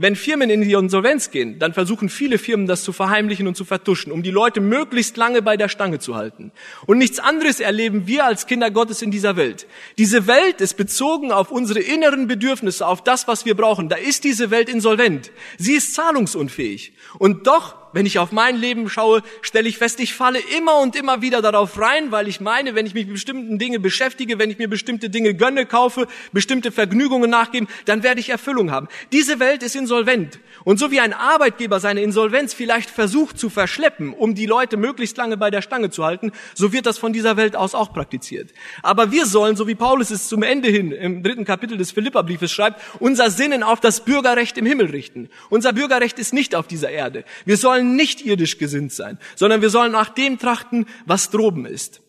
[0.00, 3.64] wenn Firmen in die Insolvenz gehen, dann versuchen viele Firmen das zu verheimlichen und zu
[3.64, 6.52] vertuschen, um die Leute möglichst lange bei der Stange zu halten.
[6.86, 9.66] Und nichts anderes erleben wir als Kinder Gottes in dieser Welt.
[9.98, 13.88] Diese Welt ist bezogen auf unsere inneren Bedürfnisse, auf das, was wir brauchen.
[13.88, 15.32] Da ist diese Welt insolvent.
[15.58, 16.92] Sie ist zahlungsunfähig.
[17.18, 20.96] Und doch wenn ich auf mein Leben schaue, stelle ich fest, ich falle immer und
[20.96, 24.50] immer wieder darauf rein, weil ich meine, wenn ich mich mit bestimmten Dingen beschäftige, wenn
[24.50, 28.88] ich mir bestimmte Dinge gönne, kaufe, bestimmte Vergnügungen nachgeben, dann werde ich Erfüllung haben.
[29.12, 30.38] Diese Welt ist insolvent.
[30.64, 35.16] Und so wie ein Arbeitgeber seine Insolvenz vielleicht versucht zu verschleppen, um die Leute möglichst
[35.16, 38.52] lange bei der Stange zu halten, so wird das von dieser Welt aus auch praktiziert.
[38.82, 42.50] Aber wir sollen, so wie Paulus es zum Ende hin im dritten Kapitel des Philipperbriefes
[42.50, 45.30] schreibt, unser Sinnen auf das Bürgerrecht im Himmel richten.
[45.48, 47.24] Unser Bürgerrecht ist nicht auf dieser Erde.
[47.44, 51.64] Wir sollen sollen nicht irdisch gesinnt sein, sondern wir sollen nach dem trachten, was droben
[51.64, 52.00] ist.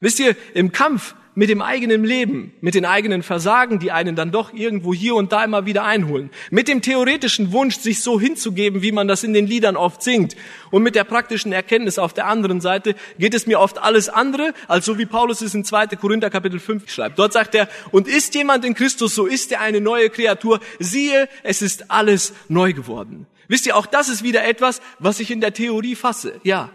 [0.00, 4.32] Wisst ihr, im Kampf mit dem eigenen Leben, mit den eigenen Versagen, die einen dann
[4.32, 8.82] doch irgendwo hier und da immer wieder einholen, mit dem theoretischen Wunsch, sich so hinzugeben,
[8.82, 10.36] wie man das in den Liedern oft singt,
[10.70, 14.52] und mit der praktischen Erkenntnis auf der anderen Seite, geht es mir oft alles andere,
[14.68, 15.86] als so wie Paulus es in 2.
[15.96, 17.18] Korinther Kapitel 5 schreibt.
[17.18, 21.28] Dort sagt er, und ist jemand in Christus, so ist er eine neue Kreatur, siehe,
[21.44, 23.26] es ist alles neu geworden.
[23.52, 26.40] Wisst ihr, auch das ist wieder etwas, was ich in der Theorie fasse.
[26.42, 26.70] Ja,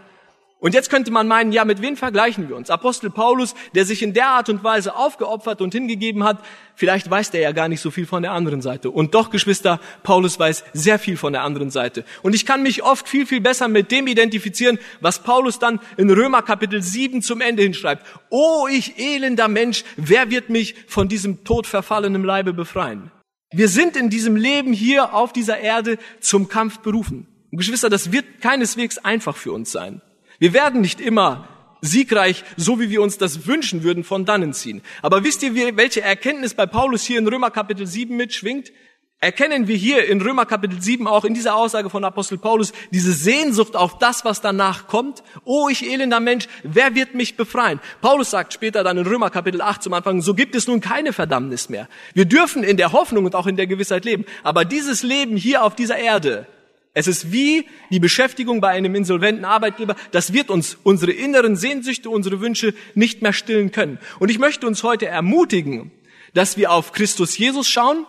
[0.60, 2.70] Und jetzt könnte man meinen, ja, mit wem vergleichen wir uns?
[2.70, 6.38] Apostel Paulus, der sich in der Art und Weise aufgeopfert und hingegeben hat,
[6.76, 8.90] vielleicht weiß der ja gar nicht so viel von der anderen Seite.
[8.90, 12.04] Und doch, Geschwister, Paulus weiß sehr viel von der anderen Seite.
[12.22, 16.08] Und ich kann mich oft viel, viel besser mit dem identifizieren, was Paulus dann in
[16.10, 18.06] Römer Kapitel 7 zum Ende hinschreibt.
[18.30, 23.10] Oh, ich elender Mensch, wer wird mich von diesem todverfallenen Leibe befreien?
[23.50, 27.26] Wir sind in diesem Leben hier auf dieser Erde zum Kampf berufen.
[27.50, 30.02] Und Geschwister, das wird keineswegs einfach für uns sein.
[30.38, 31.48] Wir werden nicht immer
[31.80, 34.82] siegreich, so wie wir uns das wünschen würden, von dannen ziehen.
[35.00, 38.72] Aber wisst ihr, welche Erkenntnis bei Paulus hier in Römer Kapitel 7 mitschwingt?
[39.20, 43.12] Erkennen wir hier in Römer Kapitel 7 auch in dieser Aussage von Apostel Paulus diese
[43.12, 45.24] Sehnsucht auf das, was danach kommt?
[45.44, 47.80] Oh, ich elender Mensch, wer wird mich befreien?
[48.00, 51.12] Paulus sagt später dann in Römer Kapitel 8 zum Anfang, so gibt es nun keine
[51.12, 51.88] Verdammnis mehr.
[52.14, 54.24] Wir dürfen in der Hoffnung und auch in der Gewissheit leben.
[54.44, 56.46] Aber dieses Leben hier auf dieser Erde,
[56.94, 59.96] es ist wie die Beschäftigung bei einem insolventen Arbeitgeber.
[60.12, 63.98] Das wird uns unsere inneren Sehnsüchte, unsere Wünsche nicht mehr stillen können.
[64.20, 65.90] Und ich möchte uns heute ermutigen,
[66.34, 68.06] dass wir auf Christus Jesus schauen,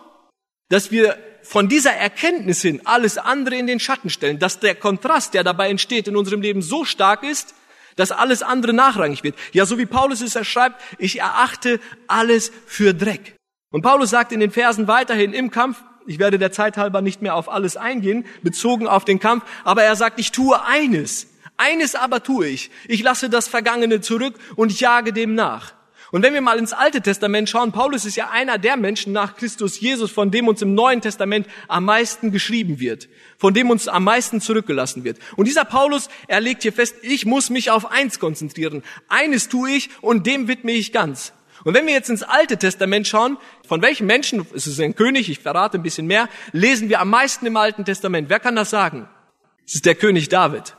[0.70, 5.34] dass wir von dieser Erkenntnis hin alles andere in den Schatten stellen, dass der Kontrast,
[5.34, 7.54] der dabei entsteht in unserem Leben so stark ist,
[7.96, 9.36] dass alles andere nachrangig wird.
[9.52, 13.36] Ja, so wie Paulus es erschreibt, ich erachte alles für Dreck.
[13.70, 17.20] Und Paulus sagt in den Versen weiterhin im Kampf, ich werde der Zeit halber nicht
[17.20, 21.28] mehr auf alles eingehen, bezogen auf den Kampf, aber er sagt, ich tue eines.
[21.56, 22.70] Eines aber tue ich.
[22.88, 25.74] Ich lasse das Vergangene zurück und jage dem nach.
[26.12, 29.36] Und wenn wir mal ins Alte Testament schauen, Paulus ist ja einer der Menschen nach
[29.36, 33.08] Christus Jesus, von dem uns im Neuen Testament am meisten geschrieben wird,
[33.38, 35.18] von dem uns am meisten zurückgelassen wird.
[35.36, 38.82] Und dieser Paulus, er legt hier fest, ich muss mich auf eins konzentrieren.
[39.08, 41.32] Eines tue ich und dem widme ich ganz.
[41.62, 43.36] Und wenn wir jetzt ins Alte Testament schauen,
[43.68, 47.10] von welchen Menschen, es ist ein König, ich verrate ein bisschen mehr, lesen wir am
[47.10, 48.30] meisten im Alten Testament?
[48.30, 49.08] Wer kann das sagen?
[49.66, 50.74] Es ist der König David.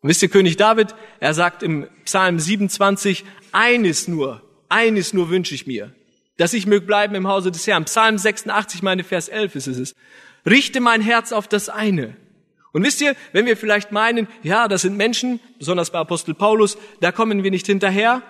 [0.00, 4.40] Und wisst ihr, König David, er sagt im Psalm 27, eines nur,
[4.70, 5.92] eines nur wünsche ich mir,
[6.36, 7.84] dass ich möge bleiben im Hause des Herrn.
[7.84, 9.94] Psalm 86, meine Vers 11 ist es.
[10.46, 12.16] Richte mein Herz auf das eine.
[12.72, 16.78] Und wisst ihr, wenn wir vielleicht meinen, ja, das sind Menschen, besonders bei Apostel Paulus,
[17.00, 18.22] da kommen wir nicht hinterher.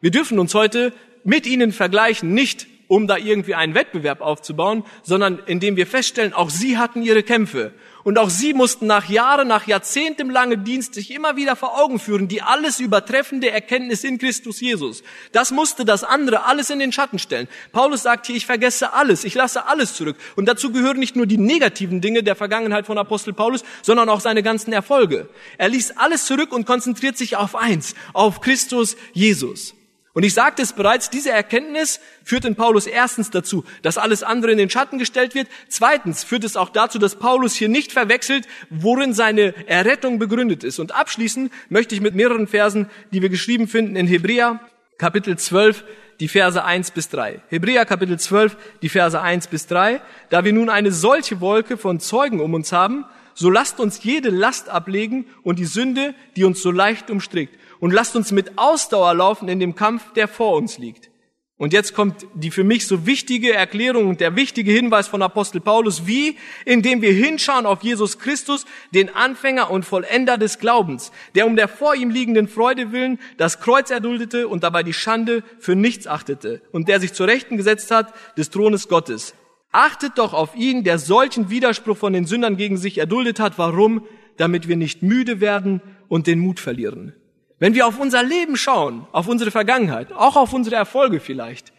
[0.00, 0.92] Wir dürfen uns heute
[1.24, 6.48] mit ihnen vergleichen, nicht um da irgendwie einen Wettbewerb aufzubauen, sondern indem wir feststellen, auch
[6.48, 7.72] sie hatten ihre Kämpfe.
[8.08, 11.98] Und auch sie mussten nach Jahren, nach Jahrzehnten lange Dienst sich immer wieder vor Augen
[11.98, 15.02] führen, die alles übertreffende Erkenntnis in Christus Jesus.
[15.32, 17.48] Das musste das andere alles in den Schatten stellen.
[17.70, 20.16] Paulus sagt hier, ich vergesse alles, ich lasse alles zurück.
[20.36, 24.20] Und dazu gehören nicht nur die negativen Dinge der Vergangenheit von Apostel Paulus, sondern auch
[24.20, 25.28] seine ganzen Erfolge.
[25.58, 29.74] Er ließ alles zurück und konzentriert sich auf eins, auf Christus Jesus.
[30.18, 34.50] Und ich sagte es bereits, diese Erkenntnis führt in Paulus erstens dazu, dass alles andere
[34.50, 35.46] in den Schatten gestellt wird.
[35.68, 40.80] Zweitens führt es auch dazu, dass Paulus hier nicht verwechselt, worin seine Errettung begründet ist.
[40.80, 44.58] Und abschließend möchte ich mit mehreren Versen, die wir geschrieben finden in Hebräer,
[44.98, 45.84] Kapitel 12,
[46.18, 47.40] die Verse 1 bis 3.
[47.48, 50.00] Hebräer Kapitel 12, die Verse 1 bis 3.
[50.30, 53.04] Da wir nun eine solche Wolke von Zeugen um uns haben,
[53.38, 57.92] so lasst uns jede Last ablegen und die Sünde, die uns so leicht umstrickt und
[57.92, 61.08] lasst uns mit Ausdauer laufen in dem Kampf, der vor uns liegt.
[61.56, 65.60] Und jetzt kommt die für mich so wichtige Erklärung und der wichtige Hinweis von Apostel
[65.60, 71.46] Paulus, wie, indem wir hinschauen auf Jesus Christus, den Anfänger und Vollender des Glaubens, der
[71.46, 75.76] um der vor ihm liegenden Freude willen das Kreuz erduldete und dabei die Schande für
[75.76, 79.34] nichts achtete und der sich zur Rechten gesetzt hat des Thrones Gottes.
[79.70, 83.58] Achtet doch auf ihn, der solchen Widerspruch von den Sündern gegen sich erduldet hat.
[83.58, 84.06] Warum?
[84.36, 87.12] Damit wir nicht müde werden und den Mut verlieren.
[87.58, 91.72] Wenn wir auf unser Leben schauen, auf unsere Vergangenheit, auch auf unsere Erfolge vielleicht,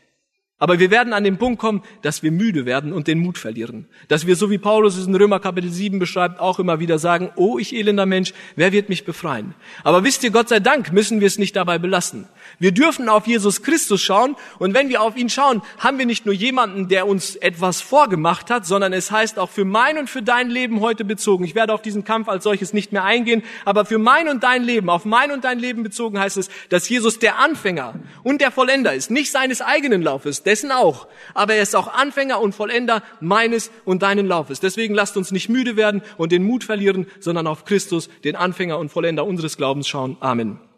[0.61, 3.87] aber wir werden an den Punkt kommen, dass wir müde werden und den Mut verlieren.
[4.09, 7.31] Dass wir, so wie Paulus es in Römer Kapitel 7 beschreibt, auch immer wieder sagen,
[7.37, 9.55] oh, ich elender Mensch, wer wird mich befreien?
[9.85, 12.27] Aber wisst ihr, Gott sei Dank müssen wir es nicht dabei belassen.
[12.59, 16.25] Wir dürfen auf Jesus Christus schauen und wenn wir auf ihn schauen, haben wir nicht
[16.25, 20.21] nur jemanden, der uns etwas vorgemacht hat, sondern es heißt auch für mein und für
[20.21, 21.45] dein Leben heute bezogen.
[21.45, 24.63] Ich werde auf diesen Kampf als solches nicht mehr eingehen, aber für mein und dein
[24.63, 27.93] Leben, auf mein und dein Leben bezogen heißt es, dass Jesus der Anfänger
[28.23, 32.41] und der Vollender ist, nicht seines eigenen Laufes, dessen auch, aber er ist auch Anfänger
[32.41, 34.59] und Vollender meines und deinen Laufes.
[34.59, 38.77] Deswegen lasst uns nicht müde werden und den Mut verlieren, sondern auf Christus, den Anfänger
[38.77, 40.17] und Vollender unseres Glaubens schauen.
[40.19, 40.68] Amen.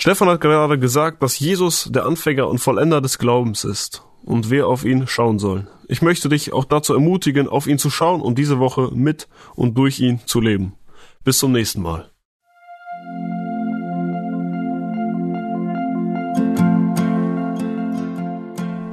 [0.00, 4.68] Stefan hat gerade gesagt, dass Jesus der Anfänger und Vollender des Glaubens ist und wer
[4.68, 5.66] auf ihn schauen soll.
[5.88, 9.76] Ich möchte dich auch dazu ermutigen, auf ihn zu schauen und diese Woche mit und
[9.76, 10.74] durch ihn zu leben.
[11.24, 12.10] Bis zum nächsten Mal.